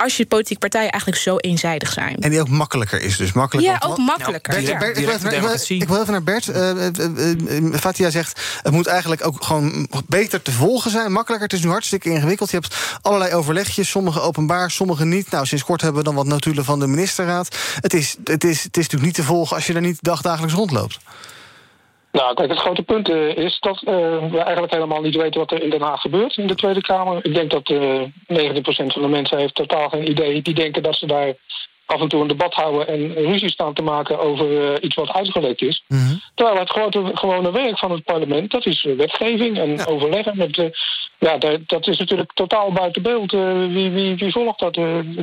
[0.00, 2.16] als je politieke partijen eigenlijk zo eenzijdig zijn.
[2.16, 3.72] En die ook makkelijker is, dus makkelijker.
[3.72, 4.54] Ja, ook makkelijker.
[4.54, 6.46] Bert, Bert, ik, wil even, ik, wil even, naar Bert.
[6.46, 6.70] Uh,
[7.60, 11.48] uh, Fatia zegt, het moet eigenlijk ook gewoon beter te volgen zijn, makkelijker.
[11.48, 12.50] Het is nu hartstikke ingewikkeld.
[12.50, 15.30] Je hebt allerlei overlegjes, sommige openbaar, sommige niet.
[15.30, 17.56] Nou, sinds kort hebben we dan wat notulen van de ministerraad.
[17.80, 20.54] Het is, het is, het is natuurlijk niet te volgen als je er niet dagdagelijks
[20.54, 20.98] rondloopt.
[22.12, 23.92] Nou, kijk, het grote punt uh, is dat uh,
[24.30, 27.24] we eigenlijk helemaal niet weten wat er in Den Haag gebeurt in de Tweede Kamer.
[27.24, 28.06] Ik denk dat uh, 90%
[28.86, 30.42] van de mensen heeft totaal geen idee.
[30.42, 31.34] Die denken dat ze daar
[31.90, 35.10] af en toe een debat houden en ruzie staan te maken over uh, iets wat
[35.10, 35.84] uitgelekt is.
[35.88, 36.20] Mm -hmm.
[36.34, 39.84] Terwijl het grote, gewone werk van het parlement, dat is wetgeving en ja.
[39.84, 40.56] overleggen met.
[40.56, 40.66] Uh,
[41.18, 43.30] ja, dat, dat, is natuurlijk totaal buiten beeld.
[43.30, 44.74] Wie, wie, wie volgt dat?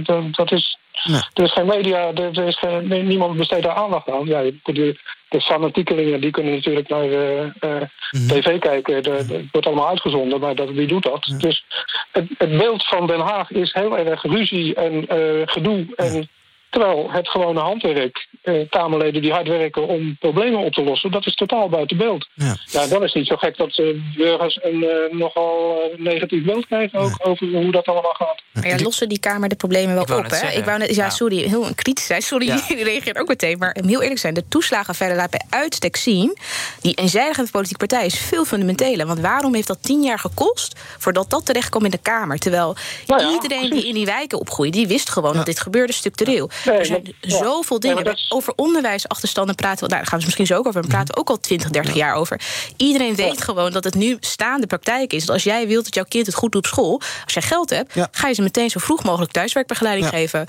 [0.05, 0.35] dat?
[0.35, 0.77] Dat is.
[1.03, 1.21] Nee.
[1.33, 4.25] Er is geen media, er, is geen, niemand besteedt daar aandacht aan.
[4.25, 4.97] Ja, de,
[5.29, 8.27] de fanatiekelingen die kunnen natuurlijk naar uh, uh, mm.
[8.27, 8.95] tv kijken.
[8.95, 11.33] Het wordt allemaal uitgezonden, maar dat, wie doet dat?
[11.37, 11.65] Dus
[12.11, 15.85] het, het, beeld van Den Haag is heel erg ruzie en uh, gedoe.
[15.95, 16.29] En
[16.69, 21.25] Terwijl het gewone handwerk, eh, Kamerleden die hard werken om problemen op te lossen, dat
[21.25, 22.27] is totaal buiten beeld.
[22.33, 25.99] Ja, ja dan is het niet zo gek dat uh, burgers een uh, nogal uh,
[25.99, 28.41] negatief beeld krijgen ook over hoe dat allemaal gaat.
[28.53, 30.47] Maar ja, lossen die Kamer de problemen wel op, hè?
[30.47, 32.21] Ik wou net, ja, ja, sorry, heel kritisch zijn.
[32.21, 32.61] Sorry, ja.
[32.67, 33.57] die reageert ook meteen.
[33.57, 36.37] Maar heel eerlijk zijn, de toeslagenaffaire laat bij uitstek zien...
[36.81, 39.07] die eenzijdige politieke partij is veel fundamenteler.
[39.07, 42.37] Want waarom heeft dat tien jaar gekost voordat dat terechtkomt in de Kamer?
[42.37, 42.75] Terwijl
[43.05, 46.49] nou iedereen die in die wijken opgroeide, die wist gewoon dat dit gebeurde structureel.
[46.65, 48.03] Nee, er zijn zoveel dingen.
[48.03, 50.81] Ja, over onderwijsachterstanden praten we, nou, daar gaan we misschien zo ook over.
[50.81, 52.41] We praten ook al 20, 30 jaar over.
[52.77, 55.25] Iedereen weet gewoon dat het nu staande praktijk is.
[55.25, 57.69] Dat als jij wilt dat jouw kind het goed doet op school, als jij geld
[57.69, 60.47] hebt, ga je ze meteen zo vroeg mogelijk thuiswerkbegeleiding geven.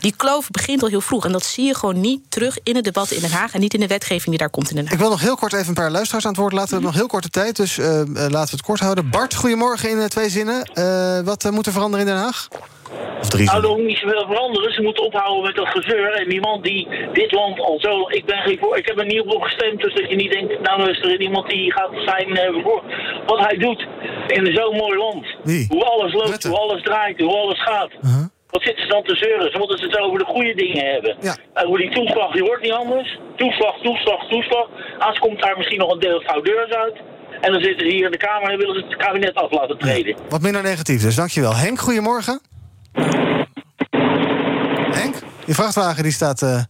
[0.00, 1.24] Die kloof begint al heel vroeg.
[1.24, 3.74] En dat zie je gewoon niet terug in het debat in Den Haag en niet
[3.74, 4.94] in de wetgeving die daar komt in Den Haag.
[4.94, 6.68] Ik wil nog heel kort even een paar luisteraars aan het woord laten.
[6.68, 9.10] We hebben nog heel korte tijd, dus uh, laten we het kort houden.
[9.10, 10.70] Bart, goedemorgen in uh, twee zinnen.
[10.74, 12.48] Uh, wat moet er veranderen in Den Haag?
[13.38, 14.72] Nou, er hoeft niet zoveel veranderen.
[14.72, 16.12] Ze moeten ophouden met dat gezeur.
[16.12, 18.08] En iemand die dit land al zo...
[18.08, 20.60] Ik, ben geen voor, ik heb er niet op gestemd, dus dat je niet denkt...
[20.60, 22.82] nou, is er iemand die gaat zijn voor.
[23.26, 23.86] Wat hij doet
[24.26, 25.26] in zo'n mooi land.
[25.42, 25.66] Wie?
[25.68, 26.48] Hoe alles loopt, Rutte.
[26.48, 27.90] hoe alles draait, hoe alles gaat.
[28.00, 28.24] Uh -huh.
[28.50, 29.50] Wat zitten ze dan te zeuren?
[29.52, 31.16] Ze moeten het over de goede dingen hebben.
[31.20, 31.36] Ja.
[31.54, 33.18] Over die toeslag, die hoort niet anders.
[33.36, 34.68] Toeslag, toeslag, toeslag.
[34.98, 36.96] Anders komt daar misschien nog een deel fraudeurs uit.
[37.40, 39.78] En dan zitten ze hier in de Kamer en willen ze het kabinet af laten
[39.78, 40.16] treden.
[40.16, 40.22] Ja.
[40.28, 41.56] Wat minder negatief dus, dankjewel.
[41.56, 42.40] Henk, goedemorgen.
[44.90, 45.16] Henk,
[45.50, 46.62] je vrachtwagen die staat uh,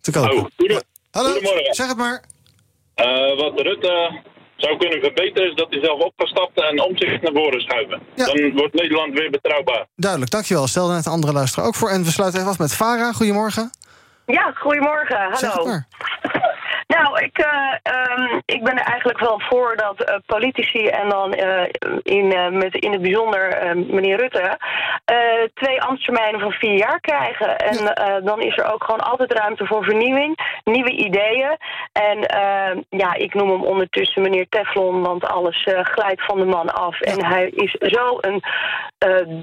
[0.00, 0.36] te kopen.
[0.36, 1.74] Oh, goede, Hallo, goedemorgen.
[1.74, 2.22] zeg het maar.
[2.96, 4.20] Uh, wat Rutte
[4.56, 8.00] zou kunnen verbeteren is dat hij zelf op gaat stappen en omzicht naar voren schuiven.
[8.14, 8.24] Ja.
[8.24, 9.86] Dan wordt Nederland weer betrouwbaar.
[9.96, 10.66] Duidelijk, dankjewel.
[10.66, 11.90] Stel net de andere luisteraar ook voor.
[11.90, 13.12] En we sluiten even af met Vara.
[13.12, 13.70] Goedemorgen.
[14.26, 15.16] Ja, goedemorgen.
[15.16, 15.36] Hallo.
[15.36, 15.86] Zeg het maar.
[17.14, 21.34] Nou, ik, uh, um, ik ben er eigenlijk wel voor dat uh, politici en dan
[21.38, 21.62] uh,
[22.02, 24.58] in, met in het bijzonder meneer Rutte
[25.54, 27.58] twee ambtstermijnen van vier jaar krijgen.
[27.58, 31.56] En dan is er ook gewoon altijd ruimte voor vernieuwing, nieuwe ideeën.
[31.92, 32.18] En
[32.88, 37.00] ja, ik noem hem ondertussen meneer Teflon, want alles glijdt van de man af.
[37.00, 38.42] En hij is zo een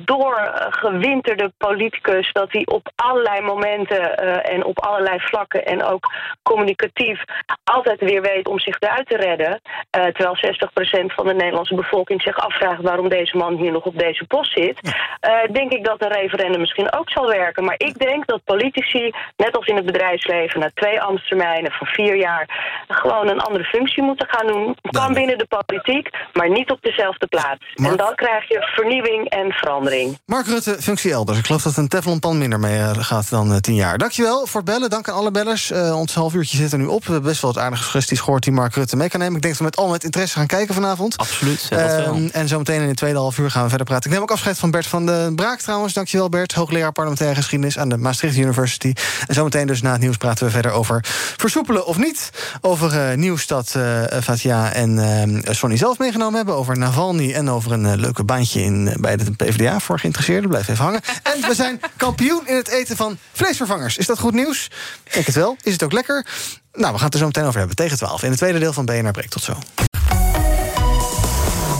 [0.06, 6.12] doorgewinterde politicus dat hij op allerlei momenten en op allerlei vlakken en ook
[6.44, 7.24] communicatief
[7.64, 9.62] altijd weer weet om zich eruit te redden.
[9.98, 13.98] Uh, terwijl 60% van de Nederlandse bevolking zich afvraagt waarom deze man hier nog op
[14.00, 14.80] deze post zit.
[14.84, 17.64] Uh, denk ik dat een referendum misschien ook zal werken.
[17.64, 22.16] Maar ik denk dat politici, net als in het bedrijfsleven, na twee ambtstermijnen van vier
[22.16, 22.46] jaar,
[22.88, 24.76] gewoon een andere functie moeten gaan doen.
[24.82, 27.74] Kan binnen de politiek, maar niet op dezelfde plaats.
[27.76, 27.92] Mark...
[27.92, 30.18] En dan krijg je vernieuwing en verandering.
[30.26, 31.38] Mark Rutte, functie elders.
[31.38, 33.98] Ik geloof dat een Teflonpan minder mee gaat dan tien jaar.
[33.98, 34.90] Dankjewel voor het bellen.
[34.90, 35.72] Dank aan alle bellers.
[35.72, 37.04] ons half uurtje zit er nu op.
[37.24, 39.36] Best wel wat aardige suggesties gehoord die Mark Rutte mee kan nemen.
[39.36, 41.18] Ik denk dat we met al met interesse gaan kijken vanavond.
[41.18, 41.70] Absoluut.
[41.74, 44.06] Um, en zometeen in de tweede half uur gaan we verder praten.
[44.06, 45.94] Ik neem ook afscheid van Bert van de Braak trouwens.
[45.94, 48.94] Dankjewel Bert, hoogleraar parlementaire geschiedenis aan de Maastricht University.
[49.28, 51.06] En zometeen dus na het nieuws praten we verder over
[51.38, 52.30] versoepelen of niet.
[52.62, 54.98] Over uh, nieuws dat uh, Fatia en
[55.46, 56.56] uh, Sonny zelf meegenomen hebben.
[56.56, 60.50] Over Navalny en over een leuke baantje in, bij de PvdA voor geïnteresseerden.
[60.50, 61.02] Blijf even hangen.
[61.24, 63.98] en we zijn kampioen in het eten van vleesvervangers.
[63.98, 64.70] Is dat goed nieuws?
[65.04, 65.58] Ik denk het wel.
[65.64, 66.26] Is het ook lekker?
[66.74, 67.76] Nou, we gaan het er zo meteen over hebben.
[67.76, 68.24] Tegen 12.
[68.24, 69.32] In het tweede deel van BNR Breekt.
[69.32, 69.54] Tot zo.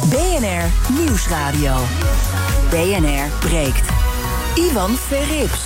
[0.10, 1.76] BNR Nieuwsradio.
[2.70, 3.90] BNR breekt.
[4.56, 5.62] Ivan Verrips.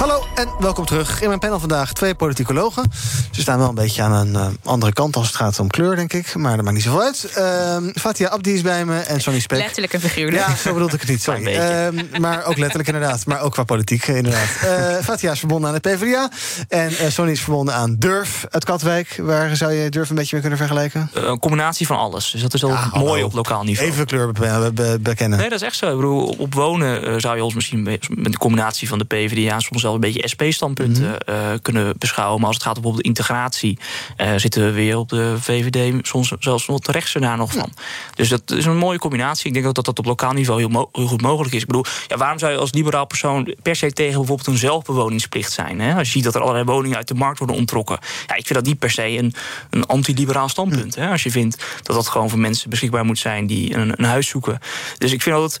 [0.00, 1.20] Hallo en welkom terug.
[1.20, 2.84] In mijn panel vandaag twee politicologen.
[3.30, 5.96] Ze staan wel een beetje aan een uh, andere kant als het gaat om kleur,
[5.96, 6.34] denk ik.
[6.34, 7.34] Maar dat maakt niet zoveel uit.
[7.38, 9.58] Uh, Fatia Abdi is bij me en Sonny Spek.
[9.58, 10.46] Letterlijk en figuurlijk.
[10.46, 11.56] Ja, zo bedoelde ik het niet, sorry.
[11.56, 13.26] Uh, maar ook letterlijk inderdaad.
[13.26, 14.48] Maar ook qua politiek inderdaad.
[14.64, 16.30] Uh, Fatia is verbonden aan de PvdA.
[16.68, 19.18] En Sonny is verbonden aan Durf uit Katwijk.
[19.22, 21.10] Waar zou je Durf een beetje mee kunnen vergelijken?
[21.12, 22.30] een combinatie van alles.
[22.30, 23.90] Dus dat is wel ja, mooi op lokaal niveau.
[23.90, 25.38] Even kleur be be bekennen.
[25.38, 25.90] Nee, dat is echt zo.
[25.90, 29.60] Ik bedoel, op wonen zou je ons misschien met de combinatie van de PvdA...
[29.60, 31.34] soms wel een beetje SP-standpunten mm -hmm.
[31.34, 32.38] uh, kunnen beschouwen.
[32.38, 33.78] Maar als het gaat om bijvoorbeeld integratie,
[34.16, 37.72] uh, zitten we weer op de VVD, soms zelfs nog de rechtse daar nog van.
[37.76, 37.82] Ja.
[38.14, 39.46] Dus dat is een mooie combinatie.
[39.46, 41.60] Ik denk ook dat dat op lokaal niveau heel, mo heel, goed mogelijk is.
[41.60, 45.52] Ik bedoel, ja, waarom zou je als liberaal persoon per se tegen bijvoorbeeld een zelfbewoningsplicht
[45.52, 45.80] zijn?
[45.80, 45.94] Hè?
[45.94, 47.98] Als je ziet dat er allerlei woningen uit de markt worden onttrokken.
[48.26, 49.34] Ja, ik vind dat niet per se een,
[49.70, 50.94] een anti-liberaal standpunt.
[50.94, 51.10] Hè?
[51.10, 54.28] Als je vindt dat dat gewoon voor mensen beschikbaar moet zijn die een, een huis
[54.28, 54.58] zoeken.
[54.98, 55.60] Dus ik vind dat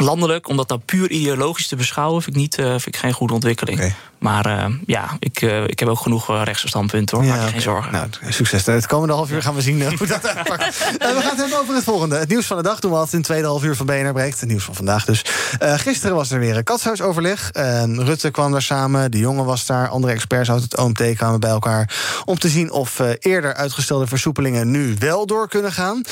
[0.00, 3.12] landelijk, om dat nou puur ideologisch te beschouwen, vind ik, niet, uh, vind ik geen
[3.12, 3.78] goede ontwikkeling.
[3.78, 3.94] Okay.
[4.18, 7.26] Maar uh, ja, ik, uh, ik heb ook genoeg rechtse standpunten hoor.
[7.26, 7.60] Ja, Maak je okay.
[7.60, 7.92] geen zorgen.
[7.92, 8.66] Nou, succes.
[8.66, 10.78] Het komende half uur gaan we zien hoe dat uitpakt.
[10.88, 12.16] we gaan het hebben over het volgende.
[12.16, 14.12] Het nieuws van de dag doen we altijd in het tweede half uur van BNR
[14.12, 14.40] Breekt.
[14.40, 15.22] Het nieuws van vandaag dus.
[15.60, 17.50] gisteren was er weer een katshuisoverleg.
[17.96, 19.88] Rutte kwam daar samen, de jongen was daar.
[19.88, 21.96] Andere experts uit het OMT kwamen bij elkaar.
[22.24, 26.02] Om te zien of eerder uitgestelde versoepelingen nu wel door kunnen gaan.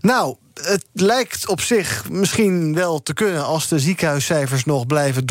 [0.00, 5.26] Nou, het lijkt op zich misschien wel te kunnen als de ziekenhuiscijfers nog blijven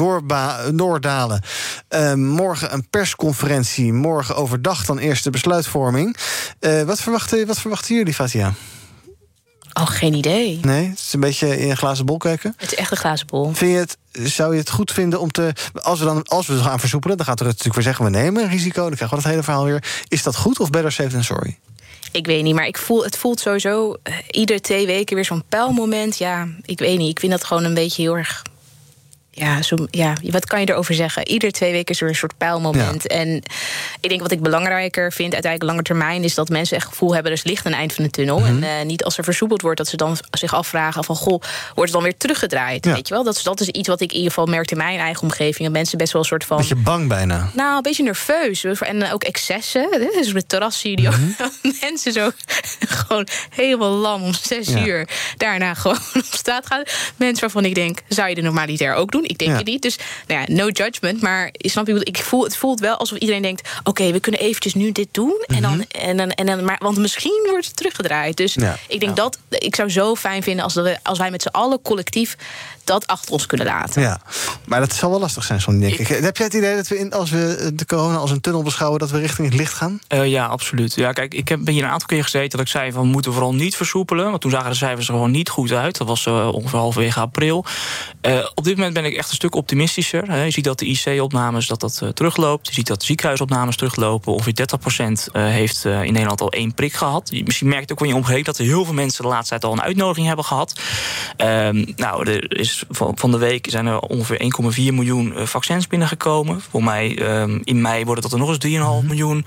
[0.76, 1.42] doordalen.
[1.90, 6.18] Uh, morgen een persconferentie, morgen overdag dan eerst de besluitvorming.
[6.60, 8.54] Uh, wat, verwachten, wat verwachten jullie, Fatia?
[9.74, 10.60] Oh, geen idee.
[10.62, 12.54] Nee, het is een beetje in een glazen bol kijken.
[12.58, 13.54] Het is echt een glazen bol.
[13.54, 13.98] Vind je het,
[14.32, 15.54] zou je het goed vinden om te.
[15.74, 18.44] Als we dan als we gaan versoepelen, dan gaat er natuurlijk weer zeggen: we nemen
[18.44, 18.82] een risico.
[18.82, 19.84] Dan krijgen we dat hele verhaal weer.
[20.08, 21.60] Is dat goed of better safe than sorry?
[22.16, 25.44] Ik weet niet, maar ik voel, het voelt sowieso uh, ieder twee weken weer zo'n
[25.50, 26.18] pijlmoment.
[26.18, 27.10] Ja, ik weet niet.
[27.10, 28.44] Ik vind dat gewoon een beetje heel erg
[29.38, 31.28] ja, zo, ja, wat kan je erover zeggen?
[31.28, 33.04] Ieder twee weken is er een soort pijlmoment.
[33.04, 33.10] Ja.
[33.10, 33.42] En
[34.00, 37.32] ik denk wat ik belangrijker vind, uiteindelijk lange termijn, is dat mensen echt gevoel hebben:
[37.32, 38.40] er is licht aan het eind van de tunnel.
[38.40, 38.64] Mm -hmm.
[38.64, 41.76] En uh, niet als er versoepeld wordt, dat ze dan zich afvragen: van goh, wordt
[41.76, 42.86] het dan weer teruggedraaid?
[42.86, 42.94] Ja.
[42.94, 43.24] Weet je wel?
[43.24, 45.64] Dat is, dat is iets wat ik in ieder geval merkte in mijn eigen omgeving.
[45.64, 46.58] Dat mensen best wel een soort van.
[46.58, 47.50] Beetje bang bijna.
[47.54, 48.64] Nou, een beetje nerveus.
[48.64, 49.88] En ook excessen.
[50.14, 51.52] Dus met terrassie, die mm -hmm.
[51.82, 52.32] mensen zo
[53.06, 54.86] gewoon helemaal lam om zes ja.
[54.86, 56.84] uur daarna gewoon op straat gaan.
[57.16, 59.25] Mensen waarvan ik denk: zou je de normalitair ook doen?
[59.26, 59.58] Ik denk ja.
[59.58, 59.82] het niet.
[59.82, 61.22] Dus nou ja, no judgment.
[61.22, 64.42] Maar snap je, ik voel, het voelt wel alsof iedereen denkt: oké, okay, we kunnen
[64.42, 65.44] eventjes nu dit doen.
[65.48, 65.56] Mm -hmm.
[65.56, 68.38] en dan, en dan, en dan, maar, want misschien wordt het teruggedraaid.
[68.38, 68.78] Dus ja.
[68.88, 71.82] ik denk dat ik zou zo fijn vinden als, we, als wij met z'n allen
[71.82, 72.38] collectief
[72.86, 74.02] dat achter ons kunnen laten.
[74.02, 74.20] Ja,
[74.66, 76.08] maar dat zal wel lastig zijn, zo'n denk ik.
[76.08, 79.00] Heb jij het idee dat we, in, als we de corona als een tunnel beschouwen...
[79.00, 80.00] dat we richting het licht gaan?
[80.14, 80.96] Uh, ja, absoluut.
[80.96, 82.92] Ja, kijk, ik heb, ben hier een aantal keer gezeten dat ik zei...
[82.92, 84.30] van we moeten vooral niet versoepelen.
[84.30, 85.98] Want toen zagen de cijfers er gewoon niet goed uit.
[85.98, 87.66] Dat was uh, ongeveer halverwege april.
[88.22, 90.32] Uh, op dit moment ben ik echt een stuk optimistischer.
[90.32, 90.44] Hè.
[90.44, 92.68] Je ziet dat de IC-opnames dat dat terugloopt.
[92.68, 94.34] Je ziet dat de ziekenhuisopnames teruglopen.
[94.34, 94.68] Ongeveer
[95.30, 97.32] 30% heeft in Nederland al één prik gehad.
[97.46, 98.46] Misschien merkt ook wanneer je omgeeft...
[98.46, 100.74] dat er heel veel mensen de laatste tijd al een uitnodiging hebben gehad.
[101.38, 104.42] Ehm, nou, er is van, van de week zijn er ongeveer
[104.78, 106.62] 1,4 miljoen uh, vaccins binnengekomen.
[106.62, 109.06] Voor mij um, in mei worden dat er nog eens 3,5 mm -hmm.
[109.06, 109.46] miljoen.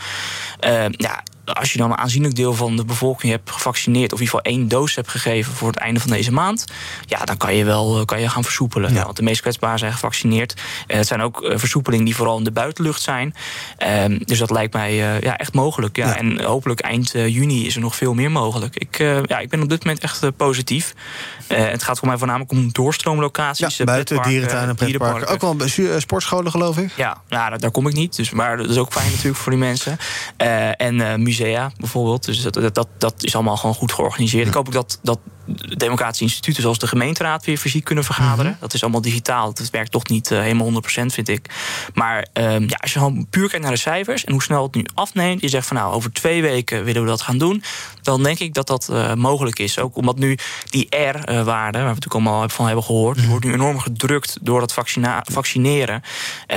[0.66, 1.22] Uh, ja,
[1.54, 4.52] als je dan een aanzienlijk deel van de bevolking hebt gevaccineerd, of in ieder geval
[4.52, 6.64] één doos hebt gegeven voor het einde van deze maand,
[7.06, 8.94] ja, dan kan je wel kan je gaan versoepelen.
[8.94, 9.04] Ja.
[9.04, 10.54] Want de meest kwetsbaren zijn gevaccineerd.
[10.56, 13.34] Uh, het zijn ook uh, versoepelingen die vooral in de buitenlucht zijn.
[13.78, 15.96] Uh, dus dat lijkt mij ja, echt mogelijk.
[15.96, 16.06] Ja.
[16.06, 16.16] ja.
[16.16, 18.76] En hopelijk eind juni is er nog veel meer mogelijk.
[18.76, 20.94] Ik, ja, ik ben op dit moment echt positief.
[21.46, 23.76] het gaat voor mij voornamelijk om doorstroomlocaties.
[23.76, 25.28] Ja, buiten dierentuinen, pretparken.
[25.28, 25.56] Ook wel
[25.98, 26.92] sportscholen, geloof ik.
[26.96, 28.16] Ja, nou, daar, daar kom ik niet.
[28.16, 29.98] Dus, maar dat is ook fijn natuurlijk voor die mensen.
[30.76, 32.24] en musea musea bijvoorbeeld.
[32.24, 34.42] Dus dat, dat, dat, dat is allemaal gewoon goed georganiseerd.
[34.42, 34.48] Ja.
[34.48, 35.18] Ik hoop ook dat, dat
[35.76, 38.56] democratische instituten zoals de gemeenteraad weer fysiek kunnen vergaderen.
[38.60, 39.54] Dat is allemaal digitaal.
[39.54, 41.46] Dat werkt toch niet uh, helemaal 100%, vind ik.
[41.94, 44.74] Maar ehm, ja, als je gewoon puur kijkt naar de cijfers en hoe snel het
[44.74, 47.62] nu afneemt, je zegt van nou, over twee weken willen we dat gaan doen,
[48.02, 49.78] dan denk ik dat dat uh, mogelijk is.
[49.78, 50.38] Ook omdat nu
[50.70, 54.60] die R-waarde, waar we natuurlijk allemaal van hebben gehoord, die wordt nu enorm gedrukt door
[54.60, 54.72] het
[55.24, 56.02] vaccineren.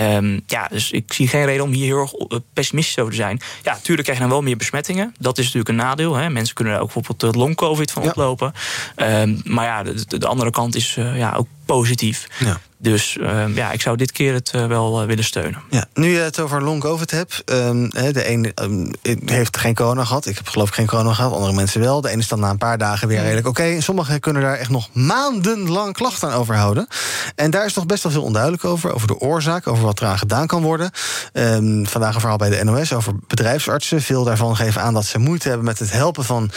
[0.01, 3.17] Um, ja, dus ik zie geen reden om hier heel erg eh, pessimistisch over te
[3.17, 3.39] zijn.
[3.63, 5.15] Ja, natuurlijk krijg je dan wel meer besmettingen.
[5.19, 6.15] Dat is natuurlijk een nadeel.
[6.15, 6.29] Hè.
[6.29, 8.53] Mensen kunnen er ook bijvoorbeeld long-covid van oplopen.
[8.95, 12.27] Um, maar ja, de, de, andere kant is uh, ja, ook positief.
[12.39, 12.59] Ja.
[12.81, 15.61] Dus uh, ja, ik zou dit keer het uh, wel uh, willen steunen.
[15.69, 17.43] Ja, nu je het over long COVID hebt.
[17.45, 18.91] Um, de ene um,
[19.25, 20.25] heeft geen corona gehad.
[20.25, 21.33] Ik heb geloof ik geen corona gehad.
[21.33, 22.01] Andere mensen wel.
[22.01, 23.61] De ene is dan na een paar dagen weer redelijk oké.
[23.61, 23.79] Okay.
[23.79, 26.87] Sommigen kunnen daar echt nog maandenlang klachten aan overhouden.
[27.35, 28.93] En daar is nog best wel veel onduidelijk over.
[28.93, 30.91] Over de oorzaak, over wat eraan gedaan kan worden.
[31.33, 34.01] Um, vandaag een verhaal bij de NOS over bedrijfsartsen.
[34.01, 36.51] Veel daarvan geven aan dat ze moeite hebben met het helpen van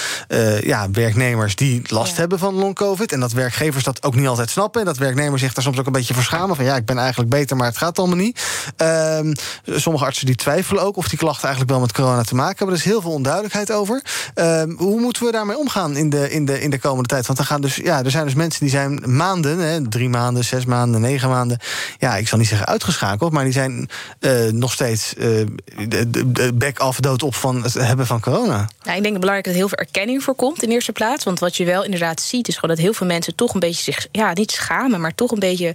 [0.60, 2.18] ja, werknemers die last ja.
[2.18, 3.12] hebben van long COVID.
[3.12, 4.80] En dat werkgevers dat ook niet altijd snappen.
[4.80, 6.57] En dat werknemers zich daar soms ook een beetje verschamen.
[6.57, 8.42] Van ja, ik ben eigenlijk beter, maar het gaat allemaal niet.
[8.77, 9.33] Um,
[9.66, 12.77] sommige artsen die twijfelen ook of die klachten eigenlijk wel met corona te maken hebben.
[12.77, 14.03] Er is heel veel onduidelijkheid over.
[14.35, 17.27] Um, hoe moeten we daarmee omgaan in de, in, de, in de komende tijd?
[17.27, 20.44] Want er, gaan dus, ja, er zijn dus mensen die zijn maanden, hè, drie maanden,
[20.44, 21.59] zes maanden, negen maanden.
[21.98, 23.88] Ja, ik zal niet zeggen uitgeschakeld, maar die zijn
[24.20, 25.46] uh, nog steeds uh,
[25.88, 28.68] de, bek af, dood op van het hebben van corona.
[28.83, 31.24] Nou, ik denk belangrijk dat heel veel erkenning voorkomt in eerste plaats.
[31.24, 33.83] Want wat je wel inderdaad ziet, is gewoon dat heel veel mensen toch een beetje
[33.83, 35.74] zich, ja, niet schamen, maar toch een beetje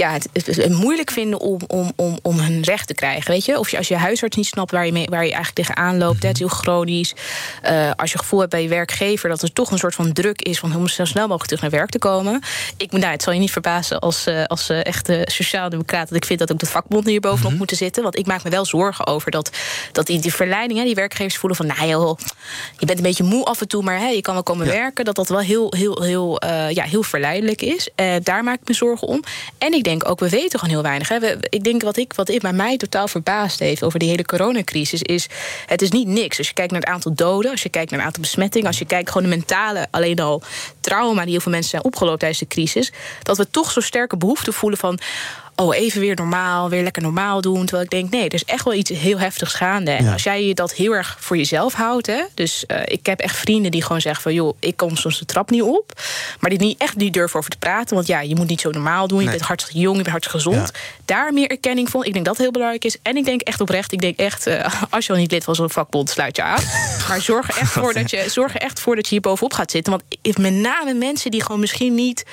[0.00, 3.30] ja, het, het, het, moeilijk vinden om, om, om, om hun recht te krijgen.
[3.30, 3.58] Weet je?
[3.58, 6.22] Of je, als je huisarts niet snapt waar je, mee, waar je eigenlijk tegenaan loopt,
[6.22, 6.32] -hmm.
[6.36, 7.14] heel chronisch.
[7.70, 10.42] Uh, als je gevoel hebt bij je werkgever dat er toch een soort van druk
[10.42, 12.40] is van om zo snel mogelijk terug naar werk te komen.
[12.76, 16.24] Ik, nou, het zal je niet verbazen als, uh, als uh, echte sociaaldemocraat dat ik
[16.24, 17.58] vind dat ook de vakbonden hier bovenop mm -hmm.
[17.58, 18.02] moeten zitten.
[18.02, 19.50] Want ik maak me wel zorgen over dat,
[19.92, 22.18] dat die, die verleiding, hè, die werkgevers voelen van, nou joh,
[22.78, 24.72] je bent een beetje moe af en toe, maar hè, je kan wel komen ja.
[24.72, 25.04] werken.
[25.04, 27.88] Dat dat wel heel, heel, heel, ja, heel verleidelijk is.
[28.22, 29.22] daar maak ik me zorgen om.
[29.58, 31.08] En ik denk ook, we weten gewoon heel weinig.
[31.08, 31.18] Hè.
[31.20, 34.24] We, ik denk wat, ik, wat ik bij mij totaal verbaasd heeft over die hele
[34.24, 35.26] coronacrisis, is
[35.66, 36.38] het is niet niks.
[36.38, 38.78] Als je kijkt naar het aantal doden, als je kijkt naar het aantal besmettingen, als
[38.78, 40.42] je kijkt gewoon de mentale, alleen al
[40.80, 44.16] trauma die heel veel mensen zijn opgelopen tijdens de crisis, dat we toch zo sterke
[44.16, 44.98] behoefte voelen van
[45.60, 47.60] oh, even weer normaal, weer lekker normaal doen.
[47.60, 49.90] Terwijl ik denk, nee, er is echt wel iets heel heftigs gaande.
[49.90, 50.12] En ja.
[50.12, 53.36] als jij je dat heel erg voor jezelf houdt, hè, dus uh, ik heb echt
[53.36, 56.00] vrienden die gewoon zeggen van, joh, ik kom soms de trap niet op,
[56.40, 58.70] maar die niet echt niet durven over te praten, want ja, je moet niet zo
[58.70, 59.34] normaal doen, je nee.
[59.34, 60.70] bent hartstikke jong, je bent hartstikke gezond.
[60.72, 60.80] Ja.
[61.10, 62.96] Daar meer erkenning van, ik denk dat heel belangrijk is.
[63.02, 65.54] En ik denk echt oprecht, ik denk echt, uh, als je al niet lid van
[65.54, 66.62] zo'n vakbond, sluit je aan.
[67.08, 69.52] maar zorg er echt voor dat je, zorg er echt voor dat je hier bovenop
[69.52, 72.24] gaat zitten, want met name mensen die gewoon misschien niet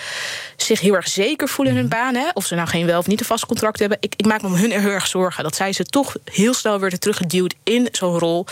[0.56, 3.08] zich heel erg zeker voelen in hun baan, hè, of ze nou geen wel of
[3.08, 3.98] niet een vast contract hebben.
[4.02, 5.44] Ik, ik maak me om hun heel erg zorgen.
[5.44, 8.46] Dat zij ze toch heel snel worden teruggeduwd in zo'n rol.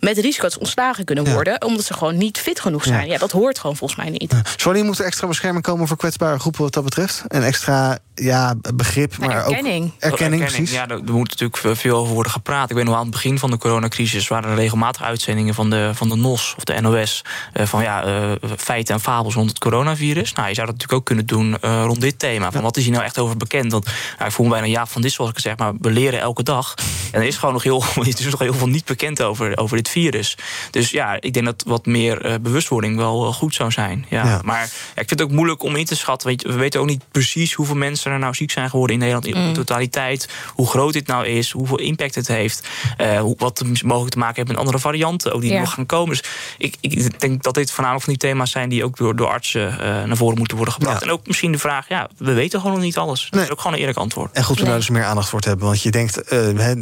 [0.00, 1.52] Met het risico dat ze ontslagen kunnen worden.
[1.52, 1.66] Ja.
[1.66, 3.06] Omdat ze gewoon niet fit genoeg zijn.
[3.06, 4.32] Ja, ja dat hoort gewoon volgens mij niet.
[4.32, 4.42] Ja.
[4.56, 7.24] Sorry, moet er extra bescherming komen voor kwetsbare groepen wat dat betreft?
[7.28, 9.84] En extra ja, begrip, maar, maar erkenning.
[9.84, 10.42] ook erkenning.
[10.42, 10.70] Precies.
[10.70, 12.70] Ja, er, er moet natuurlijk veel over worden gepraat.
[12.70, 15.90] Ik weet nog aan het begin van de coronacrisis waren er regelmatig uitzendingen van de,
[15.94, 17.24] van de NOS of de NOS.
[17.54, 20.32] Uh, van ja, uh, feiten en fabels rond het coronavirus.
[20.32, 22.52] Nou, je zou dat natuurlijk ook kunnen doen uh, rond dit thema.
[22.52, 23.72] Van wat is hier nou echt over bekend?
[23.72, 26.20] Want nou, ik voel me bijna ja van dit, zoals ik zeg, maar we leren
[26.20, 26.74] elke dag.
[27.12, 29.76] En er is gewoon nog heel, er is nog heel veel niet bekend over, over
[29.76, 30.36] dit virus.
[30.70, 34.06] Dus ja, ik denk dat wat meer uh, bewustwording wel goed zou zijn.
[34.08, 34.24] Ja.
[34.24, 34.40] ja.
[34.44, 36.28] Maar ja, ik vind het ook moeilijk om in te schatten.
[36.28, 39.02] Weet je, we weten ook niet precies hoeveel mensen er nou ziek zijn geworden in
[39.02, 39.52] Nederland in mm.
[39.52, 40.28] totaliteit.
[40.54, 42.68] Hoe groot dit nou is, hoeveel impact het heeft.
[43.00, 45.60] Uh, hoe, wat mogelijk te maken heeft met andere varianten, ook die ja.
[45.60, 46.16] nog gaan komen.
[46.16, 46.24] Dus
[46.58, 49.72] ik, ik denk dat dit voornamelijk van die thema's zijn die ook door, door artsen
[49.72, 51.00] uh, naar voren moeten worden gebracht.
[51.00, 51.06] Ja.
[51.06, 53.22] En ook misschien de vraag, ja, we weten gewoon nog niet alles.
[53.22, 53.42] Dat nee.
[53.42, 54.32] is ook gewoon een eerlijk antwoord.
[54.32, 54.70] En goed, we nee.
[54.70, 55.66] daar dus meer aandacht voor te hebben.
[55.66, 56.72] Want je denkt, uh, he,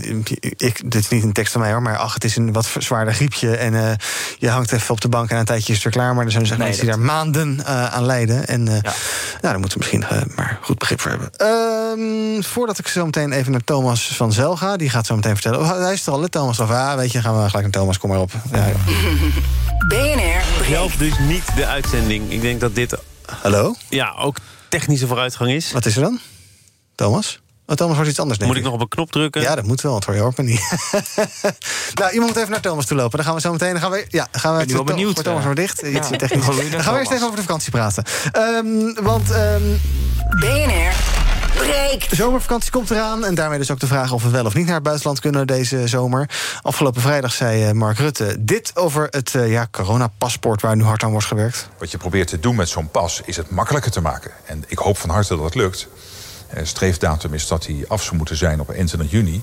[0.57, 2.71] ik, dit is niet een tekst van mij hoor, maar ach, het is een wat
[2.79, 3.57] zwaarder griepje.
[3.57, 3.91] En uh,
[4.39, 6.15] je hangt even op de bank en een tijdje is het er klaar.
[6.15, 8.47] Maar er zijn dus nee, mensen die daar maanden uh, aan lijden.
[8.47, 8.81] En uh, ja.
[8.83, 8.95] nou,
[9.41, 11.16] daar moeten we misschien maar goed begrip voor hebben.
[11.37, 15.33] Ehm, voordat ik zo meteen even naar Thomas van Zel ga, die gaat zo meteen
[15.33, 15.61] vertellen.
[15.61, 16.61] Oh, hij is er al, hè, Thomas?
[16.61, 18.31] Of ah, weet je, gaan we gelijk naar Thomas, kom maar op.
[18.53, 18.67] Ja,
[19.89, 20.43] BNR.
[20.65, 22.31] Helpt dus niet de uitzending.
[22.31, 22.97] Ik denk dat dit.
[23.41, 23.75] Hallo?
[23.89, 24.37] Ja, ook
[24.69, 25.73] technische vooruitgang is.
[25.73, 26.19] Wat is er dan?
[26.95, 27.41] Thomas?
[27.67, 29.41] Oh, Thomas wordt iets anders, denk Moet ik nog op een knop drukken?
[29.41, 30.61] Ja, dat moet wel, want hoor je hoort me niet.
[32.01, 33.17] nou, iemand moet even naar Thomas toe lopen.
[33.17, 33.73] Dan gaan we zo meteen...
[33.73, 35.25] Dan gaan we, ja, gaan we ben wel benieuwd.
[35.25, 35.81] Thomas maar dicht.
[35.81, 35.89] Ja.
[35.89, 36.71] Iets technisch.
[36.71, 38.05] Dan gaan we eerst even over de vakantie praten.
[38.37, 39.31] Um, want...
[39.31, 39.81] Um,
[40.31, 40.95] BNR
[41.55, 42.11] breekt.
[42.11, 43.25] De zomervakantie komt eraan.
[43.25, 45.47] En daarmee dus ook de vraag of we wel of niet naar het buitenland kunnen
[45.47, 46.31] deze zomer.
[46.63, 50.63] Afgelopen vrijdag zei Mark Rutte dit over het uh, ja, coronapaspoort...
[50.63, 51.69] waar nu hard aan wordt gewerkt.
[51.79, 54.31] Wat je probeert te doen met zo'n pas is het makkelijker te maken.
[54.45, 55.89] En ik hoop van harte dat het lukt.
[56.55, 59.43] Uh, streefdatum is dat hij af zou moeten zijn op 21 juni.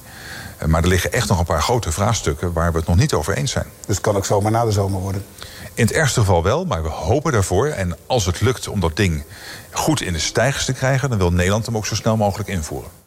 [0.58, 3.14] Eh, Maar er liggen echt nog een paar grote vraagstukken waar we het nog niet
[3.14, 3.66] over eens zijn.
[3.86, 5.26] Dus het kan ook zomaar na de zomer worden?
[5.74, 7.68] In het ergste geval wel, maar we hopen daarvoor.
[7.68, 9.24] En als het lukt om dat ding
[9.72, 13.03] goed in de stijgers te krijgen, dan wil Nederland hem ook zo snel mogelijk invoeren.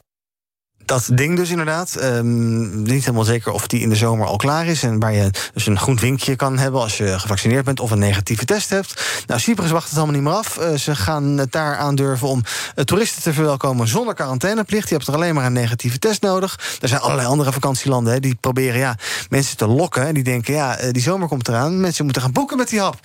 [0.86, 1.94] Dat ding dus inderdaad.
[1.94, 4.82] Ehm, niet helemaal zeker of die in de zomer al klaar is.
[4.82, 7.98] En waar je dus een groen vinkje kan hebben als je gevaccineerd bent of een
[7.98, 9.02] negatieve test hebt.
[9.26, 10.58] Nou, Cyprus wacht het allemaal niet meer af.
[10.58, 12.42] Eh, ze gaan het daar aandurven om
[12.74, 14.88] eh, toeristen te verwelkomen zonder quarantaineplicht.
[14.88, 16.58] Je hebt er alleen maar een negatieve test nodig.
[16.80, 18.96] Er zijn allerlei andere vakantielanden hè, die proberen ja,
[19.28, 20.06] mensen te lokken.
[20.06, 21.80] En die denken, ja, eh, die zomer komt eraan.
[21.80, 22.98] Mensen moeten gaan boeken met die hap.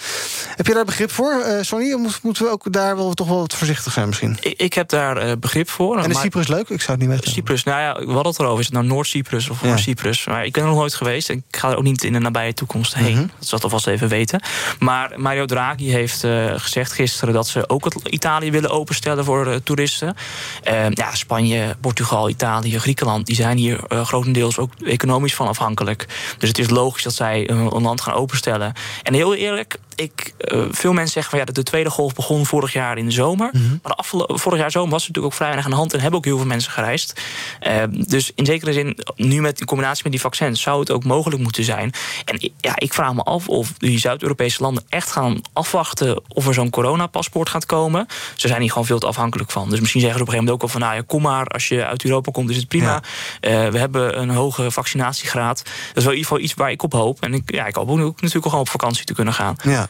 [0.55, 1.93] Heb je daar begrip voor, Sonny?
[1.93, 4.37] Of moeten we ook daar wel toch wel wat voorzichtig zijn misschien?
[4.41, 5.97] Ik, ik heb daar begrip voor.
[5.97, 6.69] En is maar- Cyprus leuk?
[6.69, 7.31] Ik zou het niet weten.
[7.31, 8.59] Cyprus, nou ja, we hadden het erover.
[8.59, 9.77] Is het nou Noord-Cyprus of Ja.
[9.77, 10.25] Cyprus?
[10.25, 11.29] Maar ik ben er nog nooit geweest.
[11.29, 13.13] En ik ga er ook niet in de nabije toekomst heen.
[13.13, 13.27] Mhm.
[13.39, 14.41] Dat zal ik alvast even weten.
[14.79, 17.33] Maar Mario Draghi heeft eh, gezegd gisteren...
[17.33, 20.15] dat ze ook het Italië willen openstellen voor eh, toeristen.
[20.63, 23.25] Eh, ja, Spanje, Portugal, Italië, Griekenland...
[23.25, 26.05] die zijn hier eh, grotendeels ook economisch van afhankelijk.
[26.37, 28.73] Dus het is logisch dat zij een land gaan openstellen.
[29.03, 29.77] En heel eerlijk...
[30.01, 33.05] Ik, eh, veel mensen zeggen van ja, dat de tweede golf begon vorig jaar in
[33.05, 33.49] de zomer.
[33.51, 33.63] Mhm.
[33.83, 35.99] Maar de vorig jaar zomer was er natuurlijk ook vrij weinig aan de hand en
[35.99, 37.21] hebben ook heel veel mensen gereisd.
[37.59, 41.03] Eh, dus in zekere zin, nu met in combinatie met die vaccins, zou het ook
[41.03, 41.91] mogelijk moeten zijn.
[42.25, 46.53] En ja, ik vraag me af of die Zuid-Europese landen echt gaan afwachten of er
[46.53, 48.05] zo'n coronapaspoort gaat komen.
[48.35, 49.69] Ze zijn hier gewoon veel te afhankelijk van.
[49.69, 51.47] Dus misschien zeggen ze op een gegeven moment ook al van nou ja, kom maar,
[51.47, 53.01] als je uit Europa komt, is het prima.
[53.39, 55.57] Eh, we hebben een hoge vaccinatiegraad.
[55.57, 57.21] Dat is wel in ieder geval iets waar ik op hoop.
[57.21, 59.55] En ik, ja, ik hoop ook natuurlijk ook gewoon op vakantie te kunnen gaan.
[59.63, 59.89] Ja.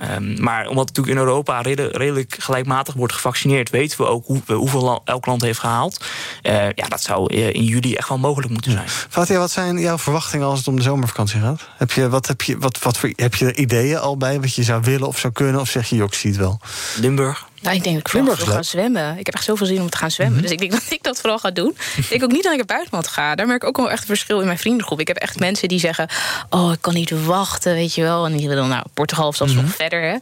[0.00, 4.26] Ehm, maar omdat het natuurlijk in Europa redelijk, redelijk gelijkmatig wordt gevaccineerd, weten we ook
[4.26, 6.04] hoe, hoeveel elk land heeft gehaald.
[6.42, 8.88] Eh, ja, dat zou eh, in juli echt wel mogelijk moeten zijn.
[8.88, 11.68] Fatia, wat zijn jouw verwachtingen als het om de zomervakantie gaat?
[11.76, 14.54] Heb je, wat heb, je, wat, wat voor, heb je er ideeën al bij wat
[14.54, 15.60] je zou willen of zou kunnen?
[15.60, 16.60] Of zeg je, joh, ik zie het wel?
[16.96, 17.48] Limburg.
[17.60, 19.18] Nou, ik denk dat ik vooral wil gaan zwemmen.
[19.18, 20.42] Ik heb echt zoveel zin om te gaan zwemmen.
[20.42, 21.76] Dus ik denk dat ik dat vooral ga doen.
[21.96, 23.34] ik denk ook niet dat ik naar buitenland ga.
[23.34, 25.00] Daar merk ik ook wel echt een verschil in mijn vriendengroep.
[25.00, 26.08] Ik heb echt mensen die zeggen...
[26.50, 28.26] oh, ik kan niet wachten, weet je wel.
[28.26, 29.89] En die willen nou Portugal of zelfs nog verder.
[29.90, 30.16] Hè.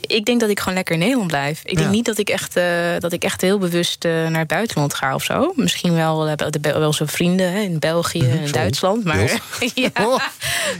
[0.00, 1.60] Ik denk dat ik gewoon lekker in Nederland blijf.
[1.64, 1.94] Ik denk Ja.
[1.94, 2.64] niet dat ik echt, eh,
[2.98, 5.52] dat ik echt heel bewust eh, naar het buitenland ga of zo.
[5.56, 9.04] Misschien wel, de, de, wel zijn vrienden hè, in België en Duitsland.
[9.04, 9.18] Maar
[9.74, 9.90] ja,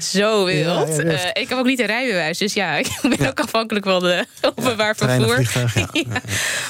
[0.01, 0.89] zo wild.
[0.89, 1.31] Ja, ja, wild.
[1.33, 2.39] Ik heb ook niet een rijbewijs.
[2.39, 5.51] Dus ja, ik ben ook afhankelijk van de openbaar vervoer.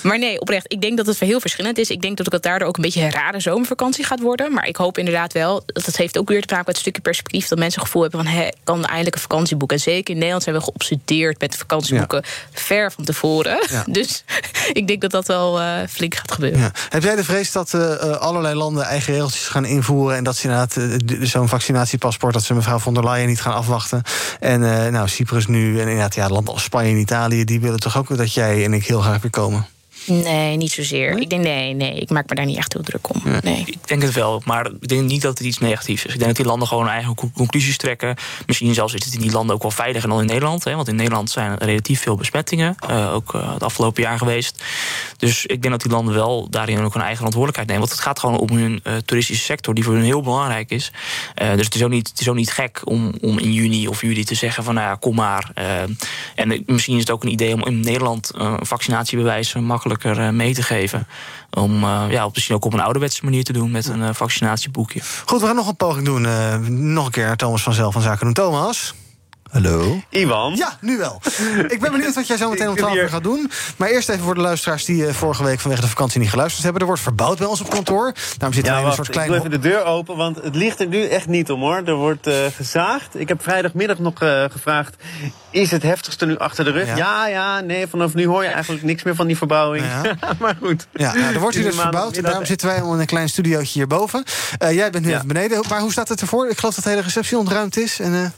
[0.02, 1.90] Maar nee, oprecht, ik denk dat het heel verschillend is.
[1.90, 4.52] Ik denk dat het daardoor ook een beetje een rare zomervakantie gaat worden.
[4.52, 7.48] Maar ik hoop inderdaad wel, dat heeft ook weer te maken met een stukje perspectief...
[7.48, 9.76] dat mensen het gevoel hebben van, hé, kan eindelijk een vakantie boeken.
[9.76, 12.19] En zeker in Nederland zijn we geobsedeerd met vakantieboeken...
[12.52, 13.66] ver van tevoren.
[13.70, 13.84] Ja.
[14.00, 14.24] Dus
[14.72, 16.60] ik denk dat dat wel eh, flink gaat gebeuren.
[16.60, 16.70] Ja.
[16.88, 20.16] Heb jij de vrees dat eh, eh, allerlei landen eigen regeltjes gaan invoeren...
[20.16, 20.78] en dat ze inderdaad
[21.28, 22.32] zo'n vaccinatiepaspoort...
[22.32, 24.02] dat ze mevrouw von der Leyen niet gaan afwachten?
[24.40, 24.60] En
[24.92, 27.44] nou, Cyprus nu en inderdaad ja, landen als Spanje en Italië...
[27.44, 29.66] die willen toch ook dat jij en ik heel graag weer komen?
[30.06, 31.18] Nee, niet zozeer.
[31.18, 33.22] Ik denk, nee, nee, ik maak me daar niet echt heel druk om.
[33.42, 33.64] Nee.
[33.66, 36.12] Ik denk het wel, maar ik denk niet dat het iets negatiefs is.
[36.12, 38.16] Ik denk dat die landen gewoon hun eigen co- conclusies trekken.
[38.46, 40.64] Misschien zelfs is het in die landen ook wel veiliger dan in Nederland.
[40.64, 42.74] Hè, want in Nederland zijn er relatief veel besmettingen.
[42.88, 44.64] eh, ook eh, het afgelopen jaar geweest.
[45.16, 47.82] Dus ik denk dat die landen wel daarin ook hun eigen verantwoordelijkheid nemen.
[47.86, 50.92] Want het gaat gewoon om hun eh, toeristische sector, die voor hun heel belangrijk is.
[51.34, 53.88] Eh, dus het is ook niet, het is ook niet gek om, om in juni
[53.88, 55.50] of juli te zeggen van nou ja, kom maar.
[56.34, 60.26] En misschien is het ook een idee om in Nederland eh, een vaccinatiebewijs eh, makkelijker
[60.26, 61.06] eh, mee te geven.
[61.50, 64.08] Om eh, ja, op, misschien ook op een ouderwetse manier te doen met een eh,
[64.12, 65.00] vaccinatieboekje.
[65.24, 66.22] Goed, we gaan nog een poging doen.
[66.92, 68.34] nog een keer Thomas van Zelf van Zaken doen.
[68.34, 68.94] Thomas?
[69.50, 70.02] Hallo?
[70.08, 70.54] Iwan?
[70.56, 71.20] Ja, nu wel.
[71.68, 73.50] Ik ben benieuwd wat jij zo meteen om 12 uur gaat doen.
[73.76, 76.62] Maar eerst even voor de luisteraars die eh, vorige week vanwege de vakantie niet geluisterd
[76.62, 76.80] hebben.
[76.80, 78.12] Er wordt verbouwd bij ons op kantoor.
[78.36, 79.28] Daarom zitten wij Ja, in een soort ik klein...
[79.28, 81.82] doe even de deur open, want het ligt er nu echt niet om hoor.
[81.84, 83.20] Er wordt eh, gezaagd.
[83.20, 84.96] Ik heb vrijdagmiddag nog eh, gevraagd,
[85.50, 86.86] is het heftigste nu achter de rug?
[86.86, 86.96] Ja.
[86.96, 87.26] Ja.
[87.26, 89.84] ja, nee, vanaf nu hoor je eigenlijk niks meer van die verbouwing.
[90.40, 90.86] maar goed.
[90.92, 92.16] Ja, nou, er wordt hier dus verbouwd.
[92.16, 94.24] En daarom zitten wij in een klein studiootje hierboven.
[94.58, 95.64] Eh jij bent nu even beneden.
[95.68, 96.48] Maar hoe staat het ervoor?
[96.48, 98.00] Ik geloof dat de hele receptie ontruimd is.
[98.00, 98.32] En,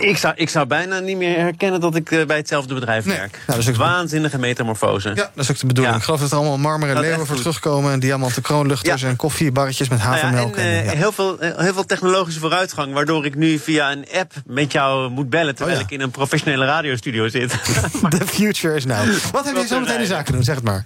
[0.00, 3.38] Ik zou, ik zou bijna niet meer herkennen dat ik eh, bij hetzelfde bedrijf werk.
[3.46, 5.08] dat is ook- Waanzinnige metamorfose.
[5.08, 5.96] Ja, dat is ook de bedoeling.
[5.96, 7.92] Ik geloof dat er allemaal marmeren leeuwen voor terugkomen.
[7.92, 10.56] En diamanten kroonluchters en koffiebarretjes met Nou ja, havermelk.
[10.56, 14.06] en, en, eh, heel, veel, eh, heel veel technologische vooruitgang, waardoor ik nu via een
[14.14, 17.50] app met jou moet bellen terwijl Oh ik in een professionele radiostudio zit.
[18.18, 19.08] The future is now.
[19.32, 20.42] Wat heb je zo meteen in zaken doen?
[20.42, 20.84] Zeg het maar.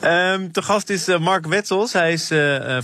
[0.00, 1.92] Ehm te gast is Mark Wetsels.
[1.92, 2.26] Hij is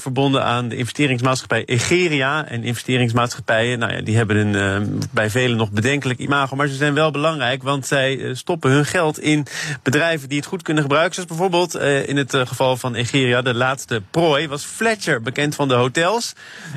[0.01, 2.47] verbonden aan de investeringsmaatschappij Egeria.
[2.49, 6.75] En investeringsmaatschappijen, nou ja, die hebben een, eh, bij velen nog bedenkelijk imago, maar ze
[6.75, 9.47] zijn wel belangrijk, want zij eh, stoppen hun geld in
[9.83, 11.15] bedrijven die het goed kunnen gebruiken.
[11.15, 15.69] Zoals bijvoorbeeld uh, in het geval van Egeria, de laatste prooi, was Fletcher, bekend van
[15.69, 16.33] de hotels.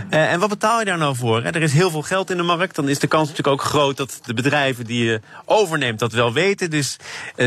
[0.09, 1.43] En wat betaal je daar nou voor?
[1.43, 3.97] Er is heel veel geld in de markt, dan is de kans natuurlijk ook groot
[3.97, 6.70] dat de bedrijven die je overneemt dat wel weten.
[6.70, 6.97] Dus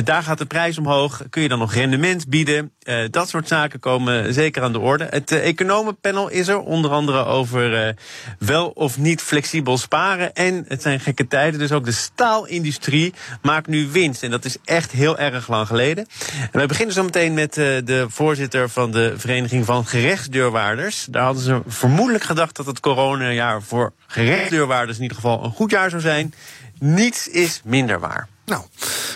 [0.04, 1.22] daar gaat de prijs omhoog.
[1.30, 2.72] Kun je dan nog rendement bieden?
[3.10, 5.06] dat soort zaken komen zeker aan de orde.
[5.10, 7.94] Het economenpanel is er, onder andere over
[8.38, 10.34] wel of niet flexibel sparen.
[10.34, 14.22] En het zijn gekke tijden, dus ook de staalindustrie maakt nu winst.
[14.22, 16.06] En dat is echt heel erg lang geleden.
[16.40, 21.06] En wij beginnen zo meteen met uh, de voorzitter van de Vereniging van Gerechtsdeurwaarders.
[21.10, 25.70] Daar hadden ze vermoedelijk gedacht dat het coronajaar voor gerechtsdeurwaarders in ieder geval een goed
[25.70, 26.34] jaar zou zijn.
[26.78, 28.28] Niets is minder waar.
[28.44, 28.62] Nou,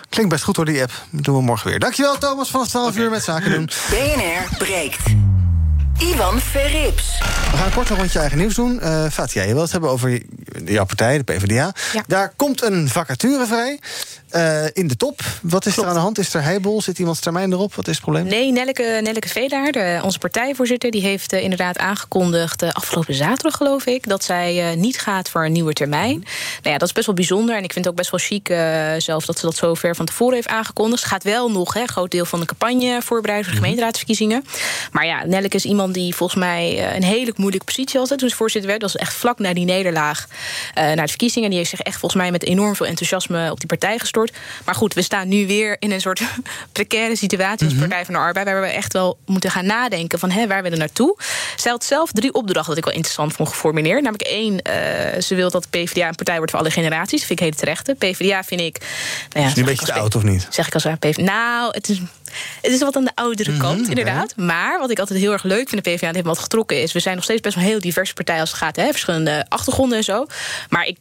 [0.08, 0.92] klinkt best goed door die app.
[1.10, 1.78] Dat doen we morgen weer.
[1.78, 3.02] Dankjewel Thomas, vanaf 12 okay.
[3.02, 3.70] uur met Zaken doen.
[3.90, 5.02] BNR breekt.
[6.04, 7.18] Ivan Verrips.
[7.50, 8.80] We gaan kort een rondje eigen nieuws doen.
[8.82, 10.20] Uh, Fatia, je wilt het hebben over
[10.64, 11.72] jouw partij, de PvdA.
[12.06, 13.80] Daar komt een vacature vrij.
[14.36, 15.20] Uh, in de top.
[15.42, 15.88] Wat is Klopt.
[15.88, 16.18] er aan de hand?
[16.18, 16.80] Is er heibel?
[16.80, 17.74] Zit iemands termijn erop?
[17.74, 18.26] Wat is het probleem?
[18.26, 20.90] Nee, Nelleke, Nelleke Velaar, de, onze partijvoorzitter...
[20.90, 24.08] die heeft uh, inderdaad aangekondigd uh, afgelopen zaterdag, geloof ik...
[24.08, 26.18] dat zij niet gaat voor een nieuwe termijn.
[26.62, 27.56] Nou ja, dat is best wel bijzonder.
[27.56, 28.46] En ik vind het ook best wel chic
[29.02, 31.02] zelf dat ze dat zo ver van tevoren heeft aangekondigd.
[31.02, 33.46] Ze gaat wel nog een groot deel van de campagne voorbereiden...
[33.46, 34.44] voor de gemeenteraadsverkiezingen.
[34.92, 38.18] Maar ja, Nelleke is iemand die volgens mij een hele moeilijke positie had...
[38.18, 38.82] toen ze voorzitter werd.
[38.82, 40.26] Dat was echt vlak na die nederlaag
[40.74, 41.48] naar de verkiezingen.
[41.48, 44.22] Die heeft zich echt volgens mij met enorm veel enthousiasme op die partij gestort.
[44.64, 46.22] Maar goed, we staan nu weer in een soort
[46.72, 47.82] precaire situatie als mhm.
[47.82, 48.46] Partij van de Arbeid...
[48.46, 51.16] waar we echt wel moeten gaan nadenken van hè, waar we er naartoe.
[51.56, 54.02] Zij had zelf drie opdrachten dat ik wel interessant vond geformuleerd.
[54.02, 57.18] Namelijk één, uh, ze wil dat de PvdA een partij wordt voor alle generaties.
[57.18, 57.94] Dat vind ik hele terechte.
[57.94, 58.78] PvdA vind ik...
[59.28, 60.46] Nou ja, is nu een beetje te oud of niet?
[60.50, 61.22] Zeg ik als PvdA.
[61.22, 62.00] Nou, het is
[62.62, 64.36] het is wat aan de oudere mhm, kant, inderdaad.
[64.36, 66.92] Maar wat ik altijd heel erg leuk vind, de PvdA heeft wat getrokken is...
[66.92, 68.76] we zijn nog steeds best wel een heel diverse partij als het gaat.
[68.76, 70.26] Hè, verschillende achtergronden en zo.
[70.68, 70.96] Maar ik,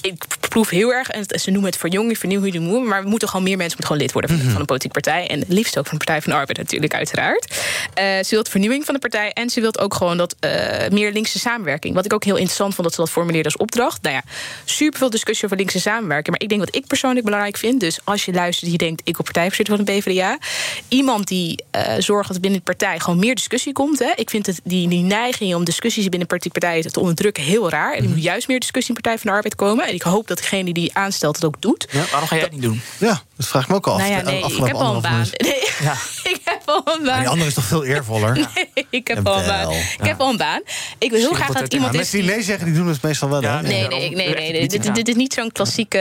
[0.00, 3.56] ik proef heel erg, en ze noemen het verjonging, vernieuwing, maar we moeten gewoon meer
[3.56, 4.50] mensen moeten gewoon lid worden van, mhm.
[4.50, 5.28] van, een politieke partij.
[5.28, 7.50] En het liefst ook van de Partij van de Arbeid natuurlijk, uiteraard.
[7.50, 10.50] Uh, ze wil vernieuwing van de partij en ze wil ook gewoon dat uh,
[10.90, 11.94] meer linkse samenwerking.
[11.94, 14.02] Wat ik ook heel interessant vond dat ze dat formuleerde als opdracht.
[14.02, 14.22] Nou ja,
[14.64, 16.30] super veel discussie over linkse samenwerking.
[16.30, 17.80] Maar ik denk wat ik persoonlijk belangrijk vind...
[17.80, 20.38] dus als je luistert je denkt, ik op partijvoorzitter van de PvdA...
[20.88, 23.98] iemand die uh, zorgt dat binnen de partij gewoon meer discussie komt.
[23.98, 24.12] Hè.
[24.16, 27.92] Ik vind het, die, die neiging om discussies binnen partijen te onderdrukken heel raar.
[27.92, 29.86] En er moet juist meer discussie in de Partij van de Arbeid komen.
[29.86, 31.86] En ik hoop dat degene die die aanstelt het ook doet.
[31.90, 32.80] Ja, waarom ga jij dat niet doen?
[32.98, 35.26] Ja, dat vraag ik me ook al nou ja, nee, ik heb al een baan.
[35.36, 35.92] Nee, ja.
[36.22, 37.18] ik heb al een baan.
[37.18, 38.32] die andere is toch veel eervoller?
[38.32, 39.72] Nee, ik heb al een baan.
[39.72, 40.60] Ik heb al een baan.
[40.98, 41.98] Ik wil heel graag dat iemand is...
[41.98, 43.42] Mensen die nee zeggen, die doen het meestal wel.
[43.42, 44.68] Ja, nee, nee, nee, nee, nee.
[44.68, 45.98] Dit, dit, is niet zo'n klassieke,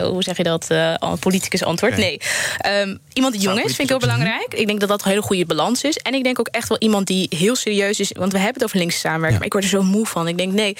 [0.00, 1.96] uh, hoe zeg je dat, uh, politicus antwoord.
[1.96, 2.20] Nee.
[2.66, 4.54] Um, iemand die jong is, vind ik heel belangrijk.
[4.54, 5.96] Ik denk dat dat een hele goede balans is.
[5.96, 8.12] En ik denk ook echt wel iemand die heel serieus is.
[8.12, 9.38] Want we hebben het over linkse samenwerking.
[9.38, 10.28] Maar ik word er zo moe van.
[10.28, 10.76] Ik denk, nee,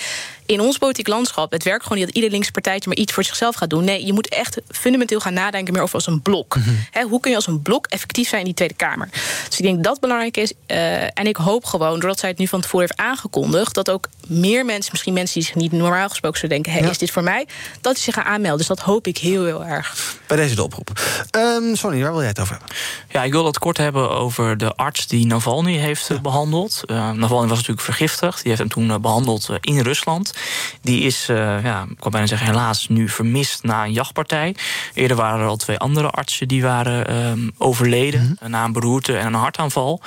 [0.51, 3.25] in ons politiek landschap, het werkt gewoon niet dat ieder linkse partijtje maar iets voor
[3.25, 3.85] zichzelf gaat doen.
[3.85, 6.57] Nee, je moet echt fundamenteel gaan nadenken meer over als een blok.
[6.57, 7.09] Mhm.
[7.09, 9.09] hoe kun je als een blok effectief zijn in die Tweede Kamer?
[9.49, 10.53] Dus ik denk dat dat belangrijk is.
[10.67, 14.09] Uh, en ik hoop gewoon, doordat zij het nu van tevoren heeft aangekondigd, dat ook
[14.31, 17.23] meer mensen, misschien mensen die zich niet normaal gesproken zullen denken: hey, is dit voor
[17.23, 17.47] mij?
[17.81, 18.59] Dat ze zich gaan aanmelden.
[18.59, 20.17] Dus dat hoop ik heel, heel erg.
[20.27, 21.01] Bij deze de oproep.
[21.37, 22.77] Um, Sonny, waar wil jij het over hebben?
[23.09, 26.83] Ja, ik wil het kort hebben over de arts die Navalny heeft behandeld.
[26.87, 28.37] Uh, Navalny was natuurlijk vergiftigd.
[28.37, 30.35] Die heeft hem toen uh, behandeld in Rusland.
[30.83, 34.55] Die is, ja, ik kan bijna zeggen, helaas nu vermist na een jachtpartij.
[34.95, 38.51] Eerder waren er al twee andere artsen die waren um, overleden mm -hmm.
[38.51, 40.01] na een beroerte en een hartaanval.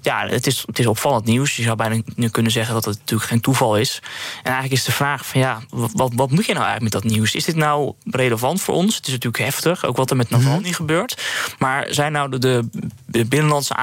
[0.00, 1.56] Ja, het is, het is opvallend nieuws.
[1.56, 4.00] Je zou bijna nu kunnen zeggen dat het natuurlijk geen toeval is.
[4.36, 7.12] En eigenlijk is de vraag van ja, wat, wat moet je nou eigenlijk met dat
[7.12, 7.34] nieuws?
[7.34, 8.96] Is dit nou relevant voor ons?
[8.96, 10.72] Het is natuurlijk heftig, ook wat er met Navalny mm -hmm.
[10.72, 11.22] gebeurt.
[11.58, 12.68] Maar zijn nou de, de,
[13.06, 13.74] de binnenlandse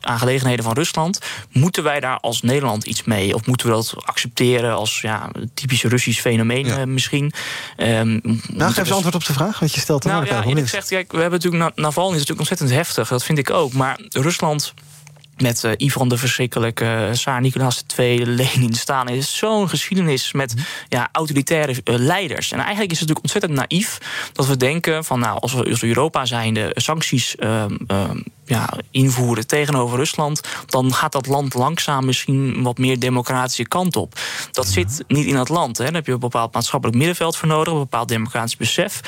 [0.00, 1.18] aangelegenheden van Rusland...
[1.50, 3.34] moeten wij daar als Nederland iets mee?
[3.34, 6.86] Of moeten we dat accepteren als ja, typisch Russisch fenomeen ja.
[6.86, 7.32] misschien?
[7.76, 10.04] Um, nou, geef eens antwoord op de vraag, wat je stelt.
[10.04, 13.08] Nou ja, je zegt, kijk, we hebben natuurlijk Navalny is natuurlijk ontzettend heftig.
[13.08, 13.72] Dat vind ik ook.
[13.72, 14.74] Maar Rusland
[15.40, 19.08] met uh, Ivan de Verschrikkelijke, uh, Saar Nicolaas II, Lenin, staan.
[19.08, 20.64] is zo'n geschiedenis met mhm.
[20.88, 22.52] ja, autoritaire uh, leiders.
[22.52, 23.98] En eigenlijk is het natuurlijk ontzettend naïef
[24.32, 29.46] dat we denken van nou, als we als Europa zijnde sancties ehm, ehm, ja, invoeren
[29.46, 34.20] tegenover Rusland, dan gaat dat land langzaam misschien wat meer democratische kant op.
[34.52, 34.74] Dat mhm.
[34.74, 35.78] zit niet in het land.
[35.78, 35.84] Hè.
[35.84, 39.00] Daar heb je een bepaald maatschappelijk middenveld voor nodig, een bepaald democratisch besef.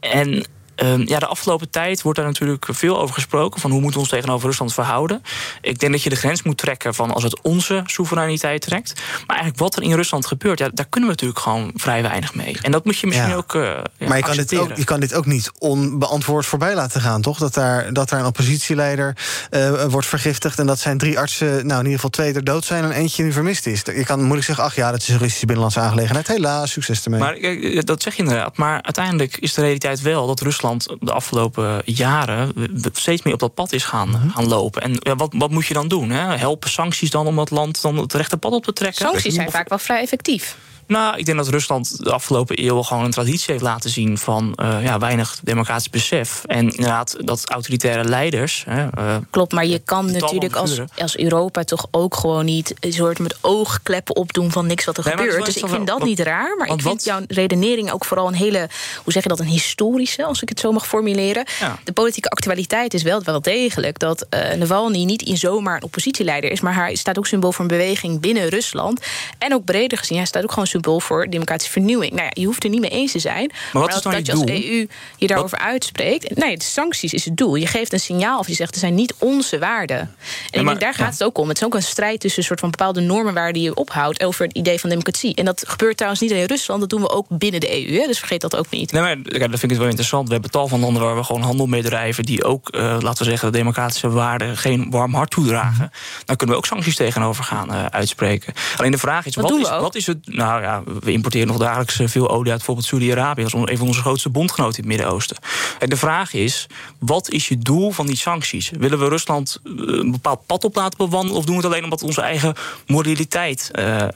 [0.00, 0.44] En
[0.80, 3.60] Ehm, ja, de afgelopen tijd wordt daar natuurlijk veel over gesproken.
[3.60, 5.22] Van hoe moeten we ons tegenover Rusland verhouden.
[5.60, 8.92] Ik denk dat je de grens moet trekken van als het onze soevereiniteit trekt.
[9.26, 12.34] Maar eigenlijk wat er in Rusland gebeurt, ja, daar kunnen we natuurlijk gewoon vrij weinig
[12.34, 12.58] mee.
[12.62, 13.34] En dat moet je misschien Ja.
[13.34, 13.52] ook.
[13.52, 17.22] ja, maar je kan, dit ook, je kan dit ook niet onbeantwoord voorbij laten gaan,
[17.22, 17.38] toch?
[17.38, 19.16] Dat daar, dat daar een oppositieleider
[19.50, 20.58] eh, wordt vergiftigd...
[20.58, 22.84] en dat zijn drie artsen, nou in ieder geval twee er dood zijn...
[22.84, 23.82] en eentje nu vermist is.
[23.84, 26.26] Je kan moeilijk zeggen, ach ja, dat is een Russische binnenlandse aangelegenheid.
[26.26, 27.20] Helaas, succes ermee.
[27.20, 28.56] Maar eh, dat zeg je inderdaad.
[28.56, 32.52] Maar uiteindelijk is de realiteit wel dat Rusland de afgelopen jaren
[32.92, 34.28] steeds meer op dat pad is gaan, Mhm.
[34.28, 34.82] gaan lopen.
[34.82, 36.10] En ja, wat, wat moet je dan doen?
[36.10, 36.36] Hè?
[36.36, 39.06] Helpen sancties dan om dat land dan het rechte pad op te trekken?
[39.06, 40.56] Sancties zijn vaak wel vrij effectief.
[40.90, 44.52] Nou, ik denk dat Rusland de afgelopen eeuwen gewoon een traditie heeft laten zien van
[44.54, 46.44] eh, ja, weinig democratisch besef.
[46.46, 48.64] En inderdaad, dat autoritaire leiders.
[48.68, 52.92] Hè, eh, Klopt, maar je kan natuurlijk als, als Europa toch ook gewoon niet een
[52.92, 55.44] soort met oogkleppen opdoen van niks wat er Nee, gebeurt.
[55.44, 56.56] Dus ik vind dat niet raar.
[56.56, 58.68] Maar ik vind wat- jouw redenering ook vooral een hele,
[59.04, 61.44] hoe zeg je dat, een historische, als ik het zo mag formuleren.
[61.60, 61.78] Ja.
[61.84, 66.50] De politieke actualiteit is wel wel degelijk dat eh Navalny niet in zomaar een oppositieleider
[66.50, 69.00] is, maar hij staat ook symbool voor een beweging binnen Rusland.
[69.38, 72.12] En ook breder gezien, hij staat ook gewoon voor democratische vernieuwing.
[72.12, 73.52] Nou ja, je hoeft er niet mee eens te zijn.
[73.72, 74.56] wat maar is dan dat je je als doel?
[74.56, 76.36] EU je daarover uitspreekt.
[76.36, 77.54] Nee, de sancties is het doel.
[77.54, 79.98] Je geeft een signaal of je zegt, er zijn niet onze waarden.
[79.98, 80.06] En
[80.50, 81.48] ik maar- denk, daar gaat het ook om.
[81.48, 84.44] Het is ook een strijd tussen een soort van bepaalde normenwaarden die je ophoudt over
[84.46, 85.34] het idee van democratie.
[85.34, 88.00] En dat gebeurt trouwens niet alleen in Rusland, dat doen we ook binnen de EU.
[88.00, 88.06] Hè?
[88.06, 88.92] Dus vergeet dat ook niet.
[88.92, 90.26] Nee, maar ja, dat vind ik wel interessant.
[90.26, 92.24] We hebben tal van landen waar we gewoon handel mee drijven...
[92.24, 95.90] die ook, eh, laten we zeggen, de democratische waarden geen warm hart toedragen.
[96.24, 98.52] Dan kunnen we ook sancties tegenover gaan eh, uitspreken.
[98.76, 100.18] Alleen de vraag is, wat doen is, wat is het...
[100.22, 103.44] Nou ja, we importeren nog dagelijks eh, veel olie uit bijvoorbeeld Saudi-Arabië...
[103.44, 105.36] als een van onze grootste bondgenoten in het Midden-Oosten.
[105.78, 106.66] En de vraag is,
[106.98, 108.70] wat is je doel van die sancties?
[108.70, 111.36] Willen we Rusland eh, een bepaald pad op laten bewandelen...
[111.36, 112.54] of doen we het alleen omdat onze eigen
[112.86, 114.08] moraliteit eh,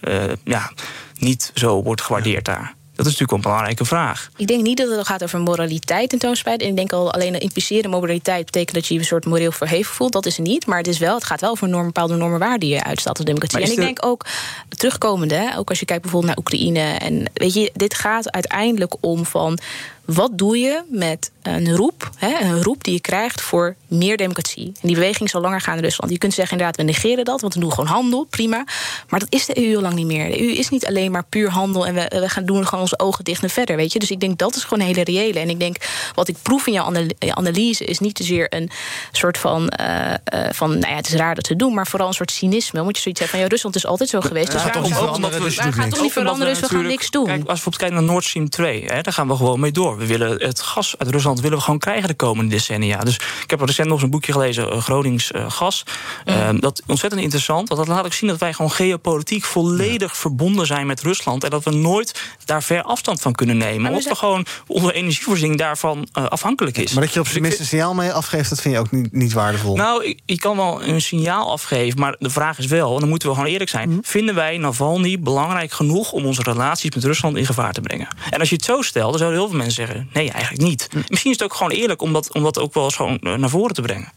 [0.44, 0.72] ja,
[1.18, 2.74] niet zo wordt gewaardeerd daar?
[2.94, 4.30] Dat is natuurlijk een belangrijke vraag.
[4.36, 6.66] Ik denk niet dat het gaat over moraliteit tentoonspreiden.
[6.66, 9.94] En ik denk al alleen impliceren moraliteit betekent dat je je een soort moreel verheven
[9.94, 10.12] voelt.
[10.12, 10.66] Dat is het niet.
[10.66, 13.16] Maar het, is wel, het gaat wel over normen, bepaalde normen waarden die je uitstaat
[13.16, 13.58] als democratie.
[13.66, 14.26] En ik de- denk ook
[14.68, 16.80] terugkomende, ook als je kijkt bijvoorbeeld naar Oekraïne.
[16.98, 19.58] En weet je, dit gaat uiteindelijk om van.
[20.04, 24.66] Wat doe je met een roep, hè, een roep die je krijgt voor meer democratie?
[24.66, 26.10] En die beweging zal langer gaan in Rusland.
[26.12, 28.64] Je kunt zeggen inderdaad, we negeren dat, want we doen gewoon handel, prima.
[29.08, 30.28] Maar dat is de EU al lang niet meer.
[30.30, 32.98] De EU is niet alleen maar puur handel en we, we gaan doen gewoon onze
[32.98, 33.98] ogen dicht en verder, weet je.
[33.98, 35.38] Dus ik denk dat is gewoon een hele reële.
[35.40, 35.76] En ik denk,
[36.14, 38.70] wat ik proef in jouw ana- analyse is niet zozeer een
[39.12, 40.18] soort van, eh, eh,
[40.52, 42.80] van nou ja, het is raar dat ze doen, maar vooral een soort cynisme.
[42.80, 44.50] Omdat je zoiets hebt van, ja, Rusland is altijd zo geweest.
[44.52, 45.90] Dus Ja, waarom toch niet ook- veranderen, dus doet gaat niks.
[45.94, 47.24] toch niet veranderen, dus we gaan niks doen.
[47.24, 49.72] Kijk, als we bijvoorbeeld kijken naar Nord Stream 2, hè, daar gaan we gewoon mee
[49.72, 49.93] door.
[49.96, 52.98] We willen het gas uit Rusland willen we gewoon krijgen de komende decennia.
[52.98, 55.82] Dus ik heb recent nog eens een boekje gelezen, eh, Gronings eh, gas.
[56.24, 60.16] Eh, dat is ontzettend interessant, want dat laat ook zien dat wij gewoon geopolitiek volledig
[60.16, 61.44] verbonden zijn met Rusland.
[61.44, 63.90] En dat we nooit daar ver afstand van kunnen nemen.
[63.90, 66.92] Omdat we gewoon onze energievoorziening daarvan eh, afhankelijk is.
[66.92, 68.80] Maar dat je op Dus zijn ik minst een signaal mee afgeeft, dat vind je
[68.80, 69.76] ook niet, niet waardevol.
[69.76, 73.08] nou, ik, ik kan wel een signaal afgeven, maar de vraag is wel, en dan
[73.08, 77.36] moeten we gewoon eerlijk zijn: vinden wij Navalny belangrijk genoeg om onze relaties met Rusland
[77.36, 78.08] in gevaar te brengen?
[78.30, 80.88] En als je het zo stelt, dan zouden heel veel mensen nee, eigenlijk niet.
[81.08, 83.50] Misschien is het ook gewoon eerlijk om dat, om dat ook wel eens gewoon naar
[83.50, 84.12] voren te brengen.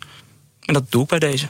[0.61, 1.47] En dat doe ik bij deze.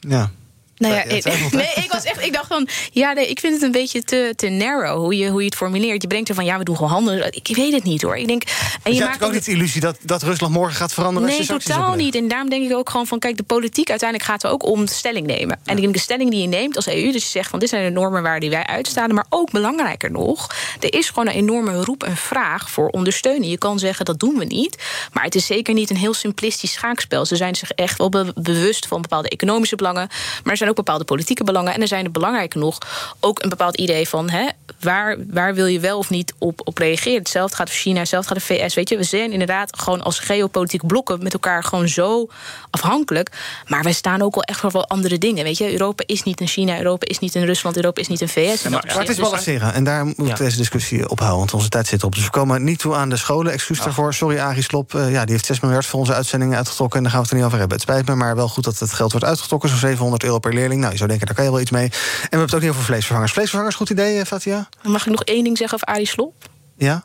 [0.00, 0.30] Ja.
[0.78, 1.04] Nou ja,
[1.50, 4.32] nee, ik was echt, ik dacht van, ja, nee, ik vind het een beetje te,
[4.36, 6.02] te narrow hoe je, hoe je het formuleert.
[6.02, 7.26] Je brengt er van, ja, we doen gewoon handel.
[7.30, 8.16] Ik weet het niet hoor.
[8.16, 8.50] Ik denk, en
[8.82, 11.28] Dus je je maakt hebt ook niet de illusie dat, dat Rusland morgen gaat veranderen
[11.28, 12.14] Nee, totaal niet.
[12.14, 13.18] En daarom denk ik ook gewoon van...
[13.18, 15.60] kijk, de politiek uiteindelijk gaat er ook om de stelling nemen.
[15.64, 17.12] En ik denk de stelling die je neemt als EU...
[17.12, 19.14] dus je zegt van dit zijn de normen waar die wij uitstaan...
[19.14, 20.54] maar ook belangrijker nog...
[20.80, 23.50] er is gewoon een enorme roep en vraag voor ondersteuning.
[23.50, 24.82] Je kan zeggen dat doen we niet...
[25.12, 27.24] maar het is zeker niet een heel simplistisch schaakspel.
[27.26, 30.08] Ze zijn zich echt wel be- bewust van bepaalde economische belangen...
[30.44, 31.74] maar er zijn ook bepaalde politieke belangen...
[31.74, 32.78] en er zijn er belangrijker nog
[33.20, 34.30] ook een bepaald idee van...
[34.30, 34.48] Hè,
[34.80, 37.18] waar, waar wil je wel of niet op, op reageren.
[37.18, 38.74] Hetzelfde gaat voor China, hetzelfde gaat voor VS.
[38.74, 42.28] Weet je, we zijn inderdaad gewoon als geopolitieke blokken met elkaar gewoon zo
[42.70, 43.30] afhankelijk.
[43.66, 45.44] Maar wij staan ook wel echt voor wel andere dingen.
[45.44, 48.20] Weet je, Europa is niet een China, Europa is niet een Rusland, Europa is niet
[48.20, 48.62] een VS.
[48.62, 49.06] Maar het is opzicht.
[49.06, 49.74] Dus- balanceren.
[49.74, 52.14] En daar moet deze discussie ophouden, want onze tijd zit op.
[52.14, 53.52] Dus we komen niet toe aan de scholen.
[53.52, 54.14] Excuus daarvoor.
[54.14, 54.94] Sorry, Arie Slop.
[54.94, 56.96] Eh, ja, die heeft 6 miljard voor onze uitzendingen uitgetrokken.
[56.96, 57.78] En daar gaan we het er niet over hebben.
[57.78, 59.68] Het spijt me, maar wel goed dat het geld wordt uitgetrokken.
[59.68, 60.80] Zo'n 700 euro per leerling.
[60.80, 61.84] Nou, je zou denken, daar kan je wel iets mee.
[61.84, 63.32] En we hebben het ook niet over vleesvervangers.
[63.32, 64.68] Vleesvervangers, goed idee, eh, Fatia?
[64.82, 66.32] Mag ik nog één ding zeggen over Arie Slob?
[66.76, 67.04] Ja?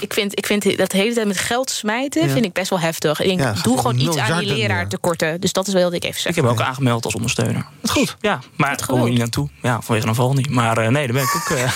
[0.00, 2.32] Ik vind, ik vind dat de hele tijd met geld smijten Ja.
[2.32, 3.20] vind ik best wel heftig.
[3.20, 5.40] Ik denk, Ja, doe gewoon iets aan die leraartekorten.
[5.40, 6.44] Dus dat is wel wat ik even Ik zeggen.
[6.44, 7.66] heb me ook aangemeld als ondersteuner.
[7.80, 8.16] Dat goed.
[8.20, 9.48] Ja, maar daar komen we niet naartoe.
[9.62, 10.50] Ja, vanwege een val niet.
[10.50, 11.58] Maar eh, nee, daar ben ik ook.
[11.58, 11.72] eh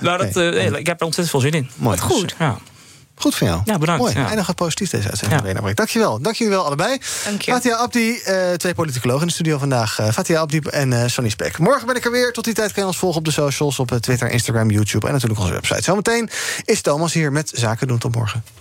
[0.00, 1.70] maar dat, eh, nee, ik heb er ontzettend veel zin in.
[1.76, 1.98] Mooi.
[2.08, 2.58] Dus, eh, ja.
[3.22, 3.60] Goed van jou.
[3.64, 4.02] Ja, bedankt.
[4.02, 4.18] Mooi.
[4.18, 4.30] Ja.
[4.30, 5.72] En dan gaat positief deze uitzending ja.
[5.74, 6.20] Dankjewel.
[6.20, 7.00] Dank jullie wel allebei.
[7.24, 7.52] Dank je.
[7.52, 9.98] Fatia Abdi, eh, twee politicologen in de studio vandaag.
[9.98, 11.58] Eh, Fatia Abdi en eh Sonny Spek.
[11.58, 12.32] Morgen ben ik er weer.
[12.32, 13.78] Tot die tijd kan je ons volgen op de socials.
[13.78, 15.82] Op Twitter, Instagram, YouTube en natuurlijk onze website.
[15.82, 16.30] Zometeen
[16.64, 17.98] is Thomas hier met Zaken doen.
[17.98, 18.60] Tot morgen.